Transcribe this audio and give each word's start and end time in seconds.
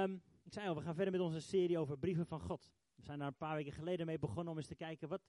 Ehm, 0.00 0.14
ik 0.42 0.52
zei 0.52 0.68
al, 0.68 0.74
we 0.74 0.80
gaan 0.80 0.94
verder 0.94 1.12
met 1.12 1.20
onze 1.20 1.40
serie 1.40 1.78
over 1.78 1.98
brieven 1.98 2.26
van 2.26 2.40
God. 2.40 2.72
We 2.94 3.02
zijn 3.02 3.18
daar 3.18 3.28
een 3.28 3.36
paar 3.36 3.54
weken 3.54 3.72
geleden 3.72 4.06
mee 4.06 4.18
begonnen 4.18 4.52
om 4.52 4.56
eens 4.56 4.66
te 4.66 4.74
kijken, 4.74 5.08
wat, 5.08 5.22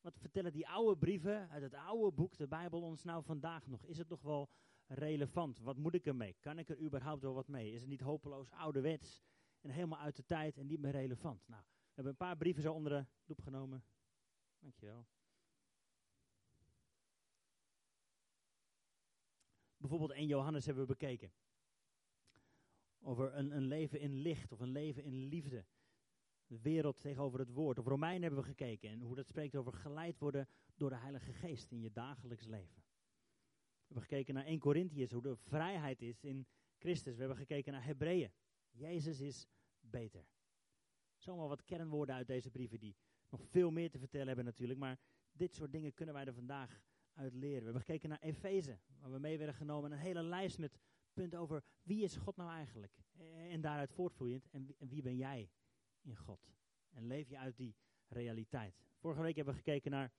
wat 0.00 0.18
vertellen 0.18 0.52
die 0.52 0.68
oude 0.68 0.98
brieven 0.98 1.48
uit 1.50 1.62
het 1.62 1.74
oude 1.74 2.12
boek, 2.12 2.36
de 2.36 2.48
Bijbel, 2.48 2.82
ons 2.82 3.04
nou 3.04 3.24
vandaag 3.24 3.66
nog? 3.66 3.84
Is 3.84 3.98
het 3.98 4.08
nog 4.08 4.22
wel 4.22 4.48
relevant? 4.86 5.58
Wat 5.58 5.76
moet 5.76 5.94
ik 5.94 6.06
ermee? 6.06 6.36
Kan 6.40 6.58
ik 6.58 6.68
er 6.68 6.80
überhaupt 6.80 7.22
wel 7.22 7.34
wat 7.34 7.48
mee? 7.48 7.72
Is 7.72 7.80
het 7.80 7.90
niet 7.90 8.00
hopeloos 8.00 8.50
ouderwets 8.50 9.22
en 9.60 9.70
helemaal 9.70 9.98
uit 9.98 10.16
de 10.16 10.24
tijd 10.24 10.56
en 10.56 10.66
niet 10.66 10.80
meer 10.80 10.92
relevant? 10.92 11.48
Nou, 11.48 11.62
we 11.62 11.92
hebben 11.94 12.12
een 12.12 12.26
paar 12.26 12.36
brieven 12.36 12.62
zo 12.62 12.72
onder 12.72 12.92
de 12.92 13.06
loep 13.24 13.40
genomen. 13.40 13.84
Dankjewel. 14.58 15.06
Bijvoorbeeld 19.76 20.10
1 20.10 20.26
Johannes 20.26 20.66
hebben 20.66 20.86
we 20.86 20.88
bekeken. 20.88 21.32
Over 23.00 23.34
een, 23.34 23.56
een 23.56 23.66
leven 23.66 24.00
in 24.00 24.14
licht 24.14 24.52
of 24.52 24.60
een 24.60 24.72
leven 24.72 25.04
in 25.04 25.14
liefde. 25.14 25.64
De 26.46 26.60
wereld 26.60 27.00
tegenover 27.00 27.38
het 27.38 27.50
woord. 27.50 27.78
Of 27.78 27.86
Romein 27.86 28.22
hebben 28.22 28.40
we 28.40 28.46
gekeken 28.46 28.90
en 28.90 29.00
hoe 29.00 29.14
dat 29.14 29.26
spreekt 29.26 29.56
over 29.56 29.72
geleid 29.72 30.18
worden 30.18 30.48
door 30.76 30.90
de 30.90 30.96
Heilige 30.96 31.32
Geest 31.32 31.70
in 31.70 31.80
je 31.80 31.92
dagelijks 31.92 32.46
leven. 32.46 32.82
We 33.88 33.94
hebben 33.94 34.02
gekeken 34.02 34.34
naar 34.34 34.44
1 34.44 34.58
Corinthians, 34.58 35.12
hoe 35.12 35.22
de 35.22 35.36
vrijheid 35.36 36.02
is 36.02 36.24
in 36.24 36.46
Christus. 36.76 37.14
We 37.14 37.20
hebben 37.20 37.38
gekeken 37.38 37.72
naar 37.72 37.84
Hebreeën. 37.84 38.30
Jezus 38.70 39.20
is 39.20 39.46
beter. 39.80 40.26
Zomaar 41.16 41.48
wat 41.48 41.64
kernwoorden 41.64 42.14
uit 42.14 42.26
deze 42.26 42.50
brieven 42.50 42.78
die 42.78 42.96
nog 43.28 43.46
veel 43.46 43.70
meer 43.70 43.90
te 43.90 43.98
vertellen 43.98 44.26
hebben 44.26 44.44
natuurlijk. 44.44 44.78
Maar 44.78 44.98
dit 45.32 45.54
soort 45.54 45.72
dingen 45.72 45.94
kunnen 45.94 46.14
wij 46.14 46.24
er 46.24 46.34
vandaag 46.34 46.82
uit 47.12 47.34
leren. 47.34 47.58
We 47.58 47.64
hebben 47.64 47.82
gekeken 47.82 48.08
naar 48.08 48.20
Efeze, 48.20 48.78
waar 48.98 49.12
we 49.12 49.18
mee 49.18 49.38
werden 49.38 49.54
genomen. 49.54 49.92
Een 49.92 49.98
hele 49.98 50.22
lijst 50.22 50.58
met 50.58 50.78
punten 51.18 51.38
over 51.38 51.62
wie 51.82 52.02
is 52.02 52.16
God 52.16 52.36
nou 52.36 52.50
eigenlijk. 52.50 52.92
En 53.50 53.60
daaruit 53.60 53.92
voortvloeiend, 53.92 54.48
en 54.50 54.88
wie 54.88 55.02
ben 55.02 55.16
jij 55.16 55.50
in 56.00 56.16
God. 56.16 56.50
En 56.90 57.06
leef 57.06 57.28
je 57.28 57.38
uit 57.38 57.56
die 57.56 57.76
realiteit. 58.08 58.74
Vorige 58.98 59.22
week 59.22 59.36
hebben 59.36 59.54
we 59.54 59.60
gekeken 59.60 59.90
naar 59.90 60.12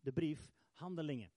de 0.00 0.12
brief 0.12 0.52
Handelingen. 0.70 1.32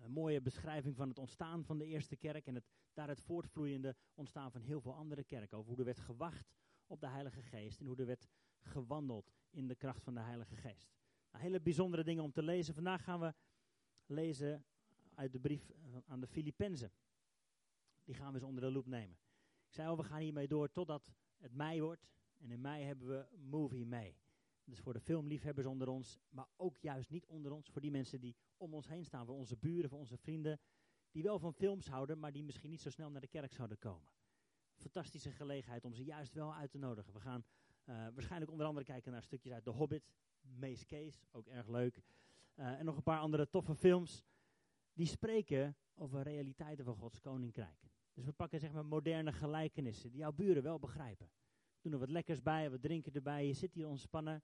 Een 0.00 0.10
mooie 0.10 0.40
beschrijving 0.40 0.96
van 0.96 1.08
het 1.08 1.18
ontstaan 1.18 1.64
van 1.64 1.78
de 1.78 1.84
eerste 1.84 2.16
kerk 2.16 2.46
en 2.46 2.54
het 2.54 2.64
daaruit 2.92 3.20
voortvloeiende 3.20 3.96
ontstaan 4.14 4.50
van 4.50 4.60
heel 4.60 4.80
veel 4.80 4.94
andere 4.94 5.24
kerken. 5.24 5.58
Over 5.58 5.70
hoe 5.70 5.78
er 5.78 5.84
werd 5.84 5.98
gewacht 5.98 6.52
op 6.86 7.00
de 7.00 7.08
Heilige 7.08 7.42
Geest 7.42 7.80
en 7.80 7.86
hoe 7.86 7.96
er 7.96 8.06
werd 8.06 8.28
gewandeld 8.60 9.32
in 9.50 9.68
de 9.68 9.74
kracht 9.74 10.02
van 10.02 10.14
de 10.14 10.20
Heilige 10.20 10.56
Geest. 10.56 10.92
Nou, 11.30 11.44
hele 11.44 11.60
bijzondere 11.60 12.04
dingen 12.04 12.22
om 12.22 12.32
te 12.32 12.42
lezen. 12.42 12.74
Vandaag 12.74 13.04
gaan 13.04 13.20
we 13.20 13.34
lezen 14.06 14.64
uit 15.14 15.32
de 15.32 15.40
brief 15.40 15.72
aan 16.06 16.20
de 16.20 16.26
Filippenzen. 16.26 16.92
Die 18.04 18.14
gaan 18.14 18.28
we 18.28 18.34
eens 18.34 18.48
onder 18.48 18.62
de 18.62 18.70
loep 18.70 18.86
nemen. 18.86 19.18
Ik 19.66 19.74
zei 19.74 19.88
al, 19.88 19.96
we 19.96 20.02
gaan 20.02 20.20
hiermee 20.20 20.48
door 20.48 20.72
totdat 20.72 21.12
het 21.36 21.52
mei 21.52 21.80
wordt. 21.80 22.08
En 22.38 22.50
in 22.50 22.60
mei 22.60 22.84
hebben 22.84 23.08
we 23.08 23.26
Movie 23.36 23.86
May. 23.86 24.18
Dus 24.64 24.80
voor 24.80 24.92
de 24.92 25.00
filmliefhebbers 25.00 25.66
onder 25.66 25.88
ons, 25.88 26.18
maar 26.28 26.46
ook 26.56 26.78
juist 26.78 27.10
niet 27.10 27.26
onder 27.26 27.52
ons. 27.52 27.70
Voor 27.70 27.80
die 27.80 27.90
mensen 27.90 28.20
die 28.20 28.36
om 28.56 28.74
ons 28.74 28.88
heen 28.88 29.04
staan, 29.04 29.26
voor 29.26 29.34
onze 29.34 29.56
buren, 29.56 29.90
voor 29.90 29.98
onze 29.98 30.16
vrienden. 30.16 30.60
Die 31.10 31.22
wel 31.22 31.38
van 31.38 31.54
films 31.54 31.88
houden, 31.88 32.18
maar 32.18 32.32
die 32.32 32.44
misschien 32.44 32.70
niet 32.70 32.80
zo 32.80 32.90
snel 32.90 33.10
naar 33.10 33.20
de 33.20 33.26
kerk 33.26 33.52
zouden 33.52 33.78
komen. 33.78 34.12
Fantastische 34.74 35.30
gelegenheid 35.30 35.84
om 35.84 35.94
ze 35.94 36.04
juist 36.04 36.34
wel 36.34 36.54
uit 36.54 36.70
te 36.70 36.78
nodigen. 36.78 37.12
We 37.12 37.20
gaan 37.20 37.44
uh, 37.84 38.08
waarschijnlijk 38.14 38.50
onder 38.50 38.66
andere 38.66 38.86
kijken 38.86 39.12
naar 39.12 39.22
stukjes 39.22 39.52
uit 39.52 39.64
The 39.64 39.70
Hobbit. 39.70 40.12
Mace 40.40 40.86
Case, 40.86 41.26
ook 41.30 41.46
erg 41.46 41.68
leuk. 41.68 42.02
Uh, 42.56 42.78
en 42.78 42.84
nog 42.84 42.96
een 42.96 43.02
paar 43.02 43.20
andere 43.20 43.48
toffe 43.48 43.74
films. 43.74 44.24
Die 44.92 45.06
spreken 45.06 45.76
over 45.94 46.22
realiteiten 46.22 46.84
van 46.84 46.96
Gods 46.96 47.20
koninkrijk. 47.20 47.93
Dus 48.14 48.24
we 48.24 48.32
pakken 48.32 48.60
zeg 48.60 48.72
maar 48.72 48.86
moderne 48.86 49.32
gelijkenissen 49.32 50.10
die 50.10 50.20
jouw 50.20 50.32
buren 50.32 50.62
wel 50.62 50.78
begrijpen. 50.78 51.30
Doen 51.80 51.92
er 51.92 51.98
wat 51.98 52.10
lekkers 52.10 52.42
bij, 52.42 52.70
wat 52.70 52.82
drinken 52.82 53.12
erbij. 53.12 53.46
Je 53.46 53.52
zit 53.52 53.74
hier 53.74 53.88
ontspannen. 53.88 54.42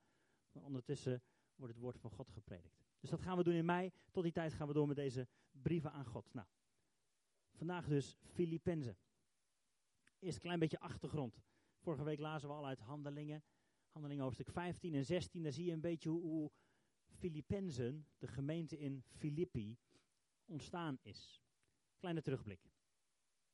Maar 0.52 0.62
ondertussen 0.62 1.22
wordt 1.54 1.74
het 1.74 1.82
woord 1.82 1.98
van 1.98 2.10
God 2.10 2.30
gepredikt. 2.30 2.84
Dus 3.00 3.10
dat 3.10 3.20
gaan 3.20 3.36
we 3.36 3.44
doen 3.44 3.54
in 3.54 3.64
mei. 3.64 3.92
Tot 4.10 4.22
die 4.22 4.32
tijd 4.32 4.52
gaan 4.52 4.66
we 4.66 4.72
door 4.72 4.86
met 4.86 4.96
deze 4.96 5.28
brieven 5.50 5.92
aan 5.92 6.04
God. 6.04 6.34
Nou, 6.34 6.46
vandaag 7.52 7.86
dus 7.88 8.16
Filippenzen. 8.22 8.98
Eerst 10.18 10.36
een 10.36 10.42
klein 10.42 10.58
beetje 10.58 10.80
achtergrond. 10.80 11.40
Vorige 11.78 12.04
week 12.04 12.18
lazen 12.18 12.48
we 12.48 12.54
al 12.54 12.66
uit 12.66 12.78
Handelingen. 12.78 13.44
Handelingen 13.88 14.22
hoofdstuk 14.22 14.50
15 14.50 14.94
en 14.94 15.04
16. 15.04 15.42
Daar 15.42 15.52
zie 15.52 15.64
je 15.64 15.72
een 15.72 15.80
beetje 15.80 16.08
hoe, 16.08 16.22
hoe 16.22 16.50
Filippenzen, 17.08 18.06
de 18.18 18.26
gemeente 18.26 18.78
in 18.78 19.02
Filippi, 19.06 19.78
ontstaan 20.44 20.98
is. 21.02 21.42
Kleine 21.98 22.22
terugblik. 22.22 22.70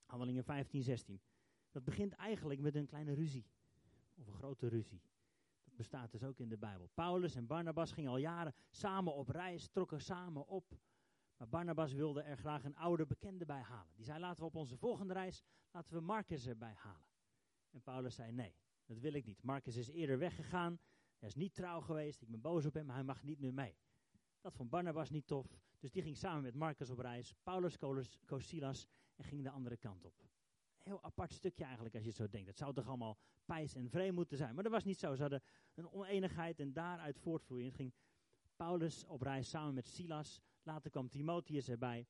Handelingen 0.07 0.45
15, 0.45 0.83
16. 0.83 1.21
Dat 1.71 1.85
begint 1.85 2.13
eigenlijk 2.13 2.61
met 2.61 2.75
een 2.75 2.87
kleine 2.87 3.15
ruzie. 3.15 3.47
Of 4.15 4.27
een 4.27 4.33
grote 4.33 4.69
ruzie. 4.69 5.03
Dat 5.65 5.77
bestaat 5.77 6.11
dus 6.11 6.25
ook 6.25 6.39
in 6.39 6.49
de 6.49 6.59
Bijbel. 6.59 6.91
Paulus 6.95 7.35
en 7.35 7.47
Barnabas 7.47 7.93
gingen 7.93 8.11
al 8.11 8.17
jaren 8.17 8.55
samen 8.71 9.15
op 9.15 9.29
reis, 9.29 9.69
trokken 9.69 10.01
samen 10.01 10.47
op. 10.47 10.79
Maar 11.37 11.49
Barnabas 11.49 11.93
wilde 11.93 12.23
er 12.23 12.37
graag 12.37 12.65
een 12.65 12.77
oude 12.77 13.07
bekende 13.07 13.45
bij 13.45 13.61
halen. 13.61 13.97
Die 13.97 14.05
zei, 14.05 14.19
laten 14.19 14.41
we 14.41 14.49
op 14.49 14.55
onze 14.55 14.77
volgende 14.77 15.13
reis, 15.13 15.43
laten 15.71 15.95
we 15.95 16.01
Marcus 16.01 16.47
erbij 16.47 16.75
halen. 16.77 17.07
En 17.71 17.83
Paulus 17.83 18.15
zei, 18.15 18.33
nee, 18.33 18.55
dat 18.85 18.99
wil 18.99 19.13
ik 19.13 19.25
niet. 19.25 19.43
Marcus 19.43 19.77
is 19.77 19.89
eerder 19.89 20.19
weggegaan. 20.19 20.79
Hij 21.19 21.29
is 21.29 21.35
niet 21.35 21.55
trouw 21.55 21.81
geweest. 21.81 22.23
Ik 22.23 22.31
ben 22.31 22.41
boos 22.41 22.67
op 22.67 22.75
hem, 22.75 22.91
hij 22.91 23.03
mag 23.03 23.23
niet 23.23 23.39
meer 23.39 23.55
mee. 23.55 23.77
Dat 24.41 24.55
vond 24.55 24.71
Barnabas 24.71 25.11
niet 25.11 25.27
tof. 25.27 25.59
Dus 25.79 25.91
die 25.91 26.03
ging 26.03 26.17
samen 26.17 26.43
met 26.43 26.55
Marcus 26.55 26.91
op 26.91 26.99
reis. 26.99 27.35
Paulus 27.43 27.77
koos 28.25 28.49
Silas 28.49 28.87
en 29.17 29.25
ging 29.25 29.43
de 29.43 29.51
andere 29.51 29.77
kant 29.77 30.05
op. 30.05 30.25
Heel 30.79 31.03
apart 31.03 31.33
stukje 31.33 31.65
eigenlijk 31.65 31.95
als 31.95 32.05
je 32.05 32.11
zo 32.11 32.29
denkt. 32.29 32.49
Het 32.49 32.59
zou 32.59 32.75
toch 32.75 32.87
allemaal 32.87 33.19
pijs 33.45 33.75
en 33.75 33.91
vreemd 33.91 34.15
moeten 34.15 34.37
zijn. 34.37 34.55
Maar 34.55 34.63
dat 34.63 34.73
was 34.73 34.85
niet 34.85 34.99
zo. 34.99 35.15
Ze 35.15 35.21
hadden 35.21 35.43
een 35.75 35.91
oneenigheid 35.91 36.61
en 36.61 36.73
daaruit 36.73 37.19
voortvloeiend 37.19 37.75
ging 37.75 37.95
Paulus 38.57 39.05
op 39.05 39.23
reis 39.23 39.49
samen 39.49 39.75
met 39.75 39.89
Silas. 39.89 40.41
Later 40.63 40.91
kwam 40.91 41.09
Timotheus 41.09 41.69
erbij. 41.69 42.07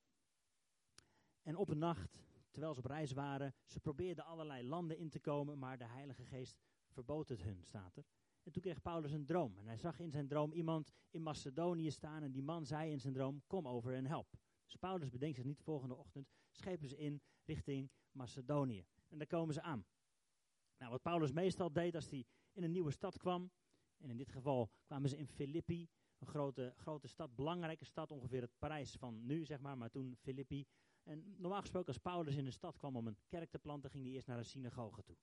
En 1.43 1.57
op 1.57 1.69
een 1.69 1.79
nacht, 1.79 2.23
terwijl 2.51 2.75
ze 2.75 2.81
op 2.81 2.87
reis 2.87 3.13
waren, 3.13 3.55
ze 3.65 3.81
probeerden 3.81 4.25
allerlei 4.25 4.67
landen 4.69 4.99
in 4.99 5.09
te 5.09 5.21
komen, 5.21 5.59
maar 5.59 5.79
de 5.79 5.85
Heilige 5.85 6.25
Geest 6.25 6.59
verbood 6.89 7.29
het 7.29 7.43
hun, 7.43 7.65
staat 7.65 7.97
er. 7.97 8.05
En 8.43 8.53
toen 8.53 8.63
kreeg 8.63 8.83
Paulus 8.83 9.13
een 9.13 9.27
droom. 9.27 9.59
En 9.59 9.67
hij 9.67 9.77
zag 9.77 9.99
in 9.99 10.11
zijn 10.11 10.29
droom 10.29 10.53
iemand 10.53 10.93
in 11.11 11.23
Macedonië 11.23 11.91
staan. 11.91 12.23
En 12.23 12.33
die 12.33 12.43
man 12.43 12.67
zei 12.67 12.91
in 12.91 13.01
zijn 13.01 13.13
droom, 13.13 13.43
kom 13.47 13.69
over 13.69 13.95
en 13.95 14.07
help. 14.07 14.39
Dus 14.65 14.77
Paulus 14.77 15.11
bedenkt 15.11 15.37
zich 15.37 15.45
niet 15.45 15.59
de 15.59 15.65
volgende 15.65 15.95
ochtend. 15.95 16.31
Schepen 16.57 16.89
ze 16.89 16.97
in 16.97 17.23
richting 17.45 17.91
Macedonië. 18.11 18.87
En 19.09 19.19
daar 19.19 19.27
komen 19.27 19.55
ze 19.55 19.63
aan. 19.63 19.87
Nou, 20.79 20.91
wat 20.91 21.03
Paulus 21.03 21.33
meestal 21.33 21.73
deed 21.73 21.95
als 21.95 22.11
hij 22.11 22.25
in 22.53 22.63
een 22.63 22.73
nieuwe 22.73 22.91
stad 22.91 23.19
kwam. 23.19 23.51
En 23.97 24.11
in 24.11 24.17
dit 24.17 24.31
geval 24.31 24.71
kwamen 24.85 25.09
ze 25.09 25.17
in 25.17 25.27
Filippi. 25.27 25.89
Een 26.19 26.27
grote, 26.27 26.75
grote 26.77 27.09
stad, 27.09 27.35
belangrijke 27.35 27.85
stad, 27.85 28.11
ongeveer 28.11 28.41
het 28.41 28.59
Parijs 28.59 28.97
van 28.97 29.27
nu, 29.27 29.45
zeg 29.45 29.61
maar. 29.61 29.79
Maar 29.79 29.91
toen 29.91 30.17
Filippi. 30.17 30.67
En 31.03 31.35
normaal 31.37 31.61
gesproken 31.61 31.89
als 31.89 31.99
Paulus 31.99 32.37
in 32.37 32.47
een 32.47 32.53
stad 32.53 32.77
kwam 32.77 32.97
om 32.97 33.07
een 33.07 33.19
kerk 33.29 33.51
te 33.51 33.59
planten, 33.59 33.91
ging 33.91 34.05
hij 34.05 34.13
eerst 34.13 34.27
naar 34.27 34.39
een 34.39 34.45
synagoge 34.45 35.03
toe. 35.03 35.17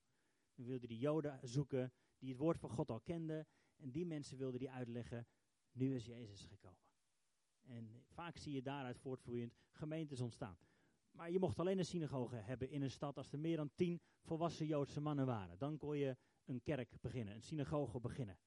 Dan 0.56 0.66
wilde 0.66 0.88
hij 0.88 0.96
joden 0.96 1.40
zoeken 1.42 1.94
die 2.18 2.30
het 2.30 2.38
woord 2.38 2.60
van 2.60 2.70
God 2.70 2.90
al 2.90 3.02
kenden. 3.02 3.48
En 3.76 3.92
die 3.92 4.06
mensen 4.06 4.38
wilden 4.38 4.60
die 4.60 4.72
uitleggen, 4.72 5.28
nu 5.72 5.96
is 5.96 6.06
Jezus 6.06 6.46
gekomen. 6.46 6.82
En 7.62 8.04
vaak 8.08 8.38
zie 8.38 8.54
je 8.54 8.62
daaruit 8.62 9.00
voortvloeiend 9.00 9.56
gemeentes 9.72 10.22
ontstaan. 10.22 10.58
Maar 11.14 11.32
je 11.32 11.40
mocht 11.40 11.60
alleen 11.60 11.78
een 11.78 11.86
synagoge 11.86 12.36
hebben 12.36 12.70
in 12.70 12.82
een 12.82 12.92
stad 12.92 13.18
als 13.18 13.32
er 13.32 13.40
meer 13.40 13.58
dan 13.58 13.72
tien 13.76 14.02
volwassen 14.22 14.66
Joodse 14.66 15.02
mannen 15.02 15.26
waren. 15.26 15.58
Dan 15.58 15.78
kon 15.78 15.98
je 15.98 16.18
een 16.46 16.62
kerk 16.62 17.02
beginnen, 17.02 17.36
een 17.36 17.42
synagoge 17.42 18.00
beginnen. 18.00 18.38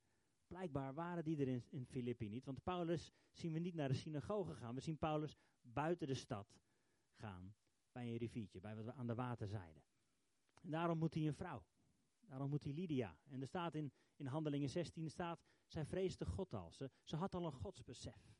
Blijkbaar 0.47 0.95
waren 0.95 1.25
die 1.25 1.37
er 1.37 1.63
in, 1.71 1.87
Filippi 1.87 2.29
niet, 2.29 2.45
want 2.45 2.63
Paulus 2.63 3.13
zien 3.33 3.53
we 3.53 3.59
niet 3.59 3.75
naar 3.75 3.89
de 3.89 3.95
synagoge 3.95 4.55
gaan. 4.55 4.75
We 4.75 4.81
zien 4.81 4.99
Paulus 4.99 5.37
buiten 5.61 6.07
de 6.07 6.15
stad 6.15 6.59
gaan, 7.13 7.55
bij 7.93 8.09
een 8.09 8.17
riviertje, 8.17 8.61
bij 8.61 8.77
wat 8.77 8.85
we 8.85 8.93
aan 8.93 9.07
de 9.07 9.15
waterzijde. 9.15 9.83
En 10.61 10.71
daarom 10.71 10.99
moet 10.99 11.15
hij 11.15 11.27
een 11.27 11.35
vrouw. 11.35 11.65
Daarom 12.21 12.51
moet 12.51 12.65
hij 12.65 12.73
Lydia. 12.73 13.19
En 13.25 13.41
er 13.41 13.47
staat 13.47 13.75
in, 13.75 13.93
in 14.17 14.27
Handelingen 14.27 14.69
16, 14.69 15.11
staat, 15.11 15.45
zij 15.67 15.85
vreesde 15.85 16.27
God 16.27 16.55
al. 16.55 16.73
Ze 17.03 17.17
had 17.17 17.35
al 17.35 17.47
een 17.47 17.53
godsbesef. 17.53 18.35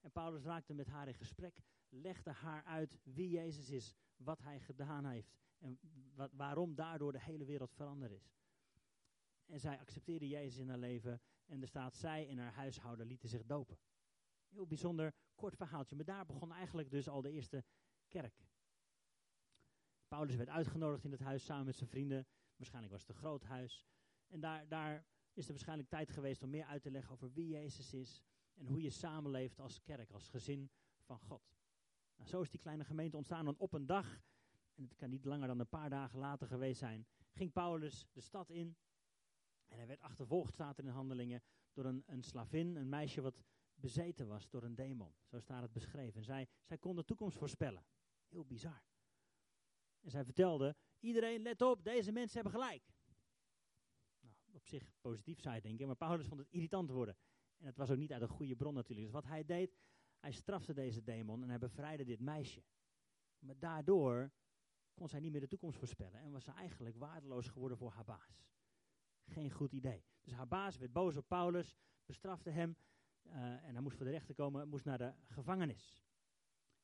En 0.00 0.10
Paulus 0.10 0.42
raakte 0.42 0.74
met 0.74 0.86
haar 0.86 1.08
in 1.08 1.14
gesprek, 1.14 1.62
legde 1.90 2.30
haar 2.30 2.64
uit 2.64 2.98
wie 3.02 3.30
Jezus 3.30 3.70
is, 3.70 3.94
wat 4.16 4.40
hij 4.40 4.60
gedaan 4.60 5.04
heeft 5.06 5.38
en 5.58 5.78
wat, 6.14 6.32
waarom 6.32 6.74
daardoor 6.74 7.12
de 7.12 7.20
hele 7.20 7.44
wereld 7.44 7.72
veranderd 7.72 8.12
is. 8.12 8.32
En 9.46 9.60
zij 9.60 9.78
accepteerde 9.78 10.28
Jezus 10.28 10.58
in 10.58 10.68
haar 10.68 10.78
leven 10.78 11.20
en 11.46 11.60
er 11.60 11.68
staat, 11.68 11.96
zij 11.96 12.28
en 12.28 12.38
haar 12.38 12.52
huishouden 12.52 13.06
lieten 13.06 13.28
zich 13.28 13.44
dopen. 13.44 13.78
Heel 14.48 14.66
bijzonder 14.66 15.14
kort 15.34 15.56
verhaaltje, 15.56 15.96
maar 15.96 16.04
daar 16.04 16.26
begon 16.26 16.52
eigenlijk 16.52 16.90
dus 16.90 17.08
al 17.08 17.22
de 17.22 17.30
eerste 17.30 17.64
kerk. 18.08 18.48
Paulus 20.08 20.36
werd 20.36 20.48
uitgenodigd 20.48 21.04
in 21.04 21.10
het 21.10 21.20
huis 21.20 21.44
samen 21.44 21.64
met 21.64 21.76
zijn 21.76 21.88
vrienden. 21.88 22.26
Waarschijnlijk 22.56 22.92
was 22.92 23.02
het 23.02 23.10
een 23.10 23.22
groot 23.22 23.42
huis. 23.42 23.86
En 24.26 24.40
daar, 24.40 24.68
daar 24.68 25.06
is 25.32 25.44
er 25.44 25.50
waarschijnlijk 25.50 25.88
tijd 25.88 26.10
geweest 26.10 26.42
om 26.42 26.50
meer 26.50 26.64
uit 26.64 26.82
te 26.82 26.90
leggen 26.90 27.12
over 27.12 27.32
wie 27.32 27.48
Jezus 27.48 27.94
is. 27.94 28.22
En 28.54 28.66
hoe 28.66 28.82
je 28.82 28.90
samenleeft 28.90 29.60
als 29.60 29.82
kerk, 29.82 30.10
als 30.10 30.28
gezin 30.28 30.70
van 31.00 31.18
God. 31.18 31.59
Nou, 32.20 32.32
zo 32.32 32.40
is 32.40 32.50
die 32.50 32.60
kleine 32.60 32.84
gemeente 32.84 33.16
ontstaan. 33.16 33.46
En 33.46 33.58
op 33.58 33.72
een 33.72 33.86
dag, 33.86 34.20
en 34.74 34.82
het 34.82 34.94
kan 34.94 35.10
niet 35.10 35.24
langer 35.24 35.46
dan 35.46 35.60
een 35.60 35.68
paar 35.68 35.90
dagen 35.90 36.18
later 36.18 36.46
geweest 36.46 36.78
zijn, 36.78 37.06
ging 37.32 37.52
Paulus 37.52 38.06
de 38.12 38.20
stad 38.20 38.50
in. 38.50 38.76
En 39.68 39.76
hij 39.76 39.86
werd 39.86 40.00
achtervolgd, 40.00 40.52
staat 40.52 40.78
er 40.78 40.84
in 40.84 40.90
handelingen, 40.90 41.42
door 41.72 41.84
een, 41.84 42.02
een 42.06 42.22
slavin, 42.22 42.76
een 42.76 42.88
meisje 42.88 43.20
wat 43.20 43.42
bezeten 43.74 44.26
was 44.26 44.48
door 44.48 44.62
een 44.62 44.74
demon. 44.74 45.14
Zo 45.24 45.38
staat 45.40 45.62
het 45.62 45.72
beschreven. 45.72 46.18
En 46.18 46.24
zij, 46.24 46.48
zij 46.62 46.78
kon 46.78 46.96
de 46.96 47.04
toekomst 47.04 47.38
voorspellen. 47.38 47.84
Heel 48.28 48.44
bizar. 48.44 48.82
En 50.00 50.10
zij 50.10 50.24
vertelde, 50.24 50.76
iedereen 50.98 51.42
let 51.42 51.62
op, 51.62 51.84
deze 51.84 52.12
mensen 52.12 52.42
hebben 52.42 52.60
gelijk. 52.60 52.82
Nou, 54.20 54.34
op 54.52 54.66
zich 54.66 54.90
positief 55.00 55.40
zou 55.40 55.54
je 55.54 55.60
denken, 55.60 55.86
maar 55.86 55.96
Paulus 55.96 56.26
vond 56.26 56.40
het 56.40 56.50
irritant 56.50 56.90
worden. 56.90 57.16
En 57.56 57.66
het 57.66 57.76
was 57.76 57.90
ook 57.90 57.98
niet 57.98 58.12
uit 58.12 58.22
een 58.22 58.28
goede 58.28 58.56
bron 58.56 58.74
natuurlijk. 58.74 59.06
Dus 59.06 59.20
wat 59.20 59.30
hij 59.30 59.44
deed, 59.44 59.76
hij 60.20 60.32
strafte 60.32 60.72
deze 60.74 61.02
demon 61.02 61.42
en 61.42 61.48
hij 61.48 61.58
bevrijdde 61.58 62.04
dit 62.04 62.20
meisje. 62.20 62.62
Maar 63.38 63.58
daardoor 63.58 64.32
kon 64.94 65.08
zij 65.08 65.20
niet 65.20 65.32
meer 65.32 65.40
de 65.40 65.48
toekomst 65.48 65.78
voorspellen 65.78 66.20
en 66.20 66.32
was 66.32 66.44
ze 66.44 66.52
eigenlijk 66.52 66.96
waardeloos 66.96 67.48
geworden 67.48 67.78
voor 67.78 67.90
haar 67.90 68.04
baas. 68.04 68.44
Geen 69.24 69.50
goed 69.50 69.72
idee. 69.72 70.04
Dus 70.20 70.32
haar 70.32 70.48
baas 70.48 70.78
werd 70.78 70.92
boos 70.92 71.16
op 71.16 71.28
Paulus, 71.28 71.76
bestrafte 72.04 72.50
hem 72.50 72.76
uh, 73.26 73.34
en 73.64 73.72
hij 73.72 73.80
moest 73.80 73.96
voor 73.96 74.06
de 74.06 74.12
rechter 74.12 74.34
komen, 74.34 74.68
moest 74.68 74.84
naar 74.84 74.98
de 74.98 75.14
gevangenis. 75.26 75.98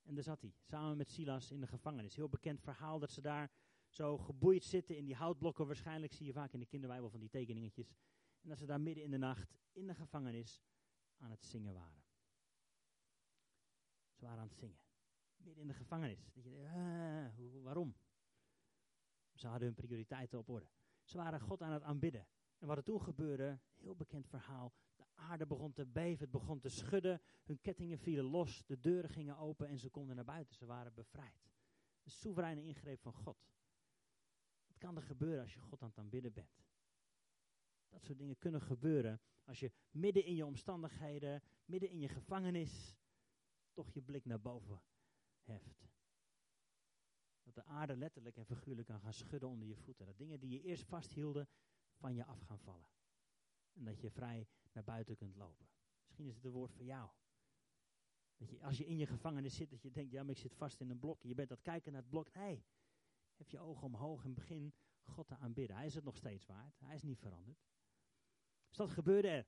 En 0.03 0.15
daar 0.15 0.25
zat 0.25 0.41
hij, 0.41 0.55
samen 0.63 0.97
met 0.97 1.11
Silas 1.11 1.51
in 1.51 1.61
de 1.61 1.67
gevangenis. 1.67 2.17
Heel 2.17 2.29
bekend 2.29 2.61
verhaal 2.61 2.99
dat 2.99 3.11
ze 3.11 3.21
daar 3.21 3.51
zo 3.89 4.19
geboeid 4.19 4.65
zitten 4.65 4.97
in 4.97 5.05
die 5.05 5.15
houtblokken. 5.15 5.67
Waarschijnlijk 5.67 6.13
zie 6.13 6.27
je 6.27 6.33
vaak 6.33 6.53
in 6.53 6.61
de 6.61 6.67
kinderbijbel 6.67 7.11
van 7.11 7.21
die 7.21 7.29
tekeningetjes. 7.29 7.95
En 8.41 8.49
dat 8.49 8.59
ze 8.59 8.67
daar 8.67 8.81
midden 8.81 9.05
in 9.05 9.11
de 9.11 9.19
nacht 9.19 9.55
in 9.73 9.87
de 9.87 9.95
gevangenis 9.95 10.63
aan 11.17 11.31
het 11.31 11.45
zingen 11.45 11.75
waren. 11.75 12.06
Ze 14.17 14.25
waren 14.25 14.39
aan 14.39 14.49
het 14.49 14.57
zingen. 14.57 14.79
Midden 15.37 15.63
in 15.63 15.69
de 15.69 15.75
gevangenis. 15.75 16.31
Dat 16.33 16.45
je, 16.45 16.51
uh, 16.51 17.63
waarom? 17.63 17.97
Ze 19.35 19.47
hadden 19.47 19.67
hun 19.67 19.77
prioriteiten 19.77 20.39
op 20.39 20.49
orde. 20.49 20.71
Ze 21.03 21.17
waren 21.17 21.41
God 21.41 21.63
aan 21.63 21.73
het 21.73 21.83
aanbidden. 21.83 22.27
En 22.59 22.67
wat 22.67 22.77
er 22.77 22.83
toen 22.83 23.03
gebeurde, 23.03 23.61
heel 23.75 23.97
bekend 23.97 24.29
verhaal. 24.29 24.73
De 24.95 25.05
aarde 25.15 25.47
begon 25.47 25.73
te 25.73 25.87
beven, 25.87 26.19
het 26.19 26.31
begon 26.31 26.59
te 26.59 26.69
schudden. 26.69 27.21
Hun 27.45 27.61
kettingen 27.61 27.99
vielen 27.99 28.25
los, 28.25 28.65
de 28.67 28.81
deuren 28.81 29.11
gingen 29.11 29.37
open 29.37 29.69
en 29.69 29.79
ze 29.79 29.89
konden 29.89 30.17
naar 30.17 30.25
buiten. 30.25 30.55
Ze 30.55 30.67
waren 30.67 30.95
bevrijd. 30.95 31.51
Een 32.03 32.11
soevereine 32.11 32.65
ingreep 32.65 33.01
van 33.01 33.13
God. 33.13 33.47
Wat 34.67 34.79
kan 34.79 34.97
er 34.97 35.03
gebeuren 35.03 35.43
als 35.43 35.55
je 35.55 35.61
God 35.61 35.83
aan 35.83 35.89
het 35.89 35.99
aanbidden 35.99 36.33
bent? 36.33 36.65
Dat 37.89 38.05
soort 38.05 38.19
dingen 38.19 38.39
kunnen 38.39 38.61
gebeuren 38.61 39.21
als 39.45 39.61
je 39.61 39.73
midden 39.91 40.25
in 40.25 40.35
je 40.35 40.47
omstandigheden, 40.47 41.43
midden 41.65 41.91
in 41.91 42.01
je 42.01 42.09
gevangenis, 42.09 42.97
toch 43.77 43.93
je 43.93 44.03
blik 44.03 44.25
naar 44.25 44.41
boven 44.41 44.83
heft. 45.43 45.89
Dat 47.43 47.55
de 47.55 47.65
aarde 47.65 47.97
letterlijk 47.97 48.37
en 48.37 48.47
figuurlijk 48.47 48.87
kan 48.87 49.01
gaan 49.01 49.13
schudden 49.13 49.49
onder 49.49 49.69
je 49.69 49.77
voeten. 49.77 50.07
Dat 50.07 50.19
dingen 50.19 50.41
die 50.41 50.51
je 50.51 50.63
eerst 50.63 50.85
vasthielden, 50.85 51.49
van 51.97 52.15
je 52.15 52.25
af 52.25 52.41
gaan 52.41 52.59
vallen. 52.59 52.89
En 53.73 53.85
dat 53.85 54.01
je 54.01 54.11
vrij 54.11 54.49
naar 54.73 54.85
buiten 54.85 55.17
kunt 55.17 55.37
lopen. 55.37 55.69
Misschien 56.05 56.27
is 56.27 56.35
het 56.35 56.45
een 56.45 56.51
woord 56.51 56.73
voor 56.73 56.85
jou. 56.85 57.11
Dat 58.37 58.51
je, 58.51 58.63
als 58.63 58.79
je 58.79 58.87
in 58.87 58.97
je 58.97 59.07
gevangenis 59.07 59.55
zit, 59.55 59.71
dat 59.71 59.83
je 59.83 59.91
denkt, 59.91 60.13
ja, 60.13 60.23
maar 60.23 60.31
ik 60.31 60.39
zit 60.39 60.55
vast 60.55 60.81
in 60.81 60.91
een 60.91 60.99
blok. 60.99 61.23
Je 61.23 61.35
bent 61.35 61.51
het 61.51 61.63
kijken 61.63 61.93
naar 61.93 62.01
het 62.01 62.11
blok. 62.11 62.33
Nee, 62.35 62.65
heb 63.35 63.51
je 63.51 63.59
ogen 63.59 63.87
omhoog 63.87 64.25
en 64.25 64.35
begin 64.35 64.75
God 65.03 65.27
te 65.27 65.37
aanbidden. 65.37 65.77
Hij 65.77 65.87
is 65.87 65.95
het 65.95 66.05
nog 66.05 66.17
steeds 66.17 66.47
waard. 66.47 66.81
Hij 66.81 66.95
is 66.95 67.03
niet 67.03 67.19
veranderd. 67.19 67.59
Dus 68.69 68.77
dat 68.77 68.91
gebeurde 68.91 69.29
er. 69.29 69.47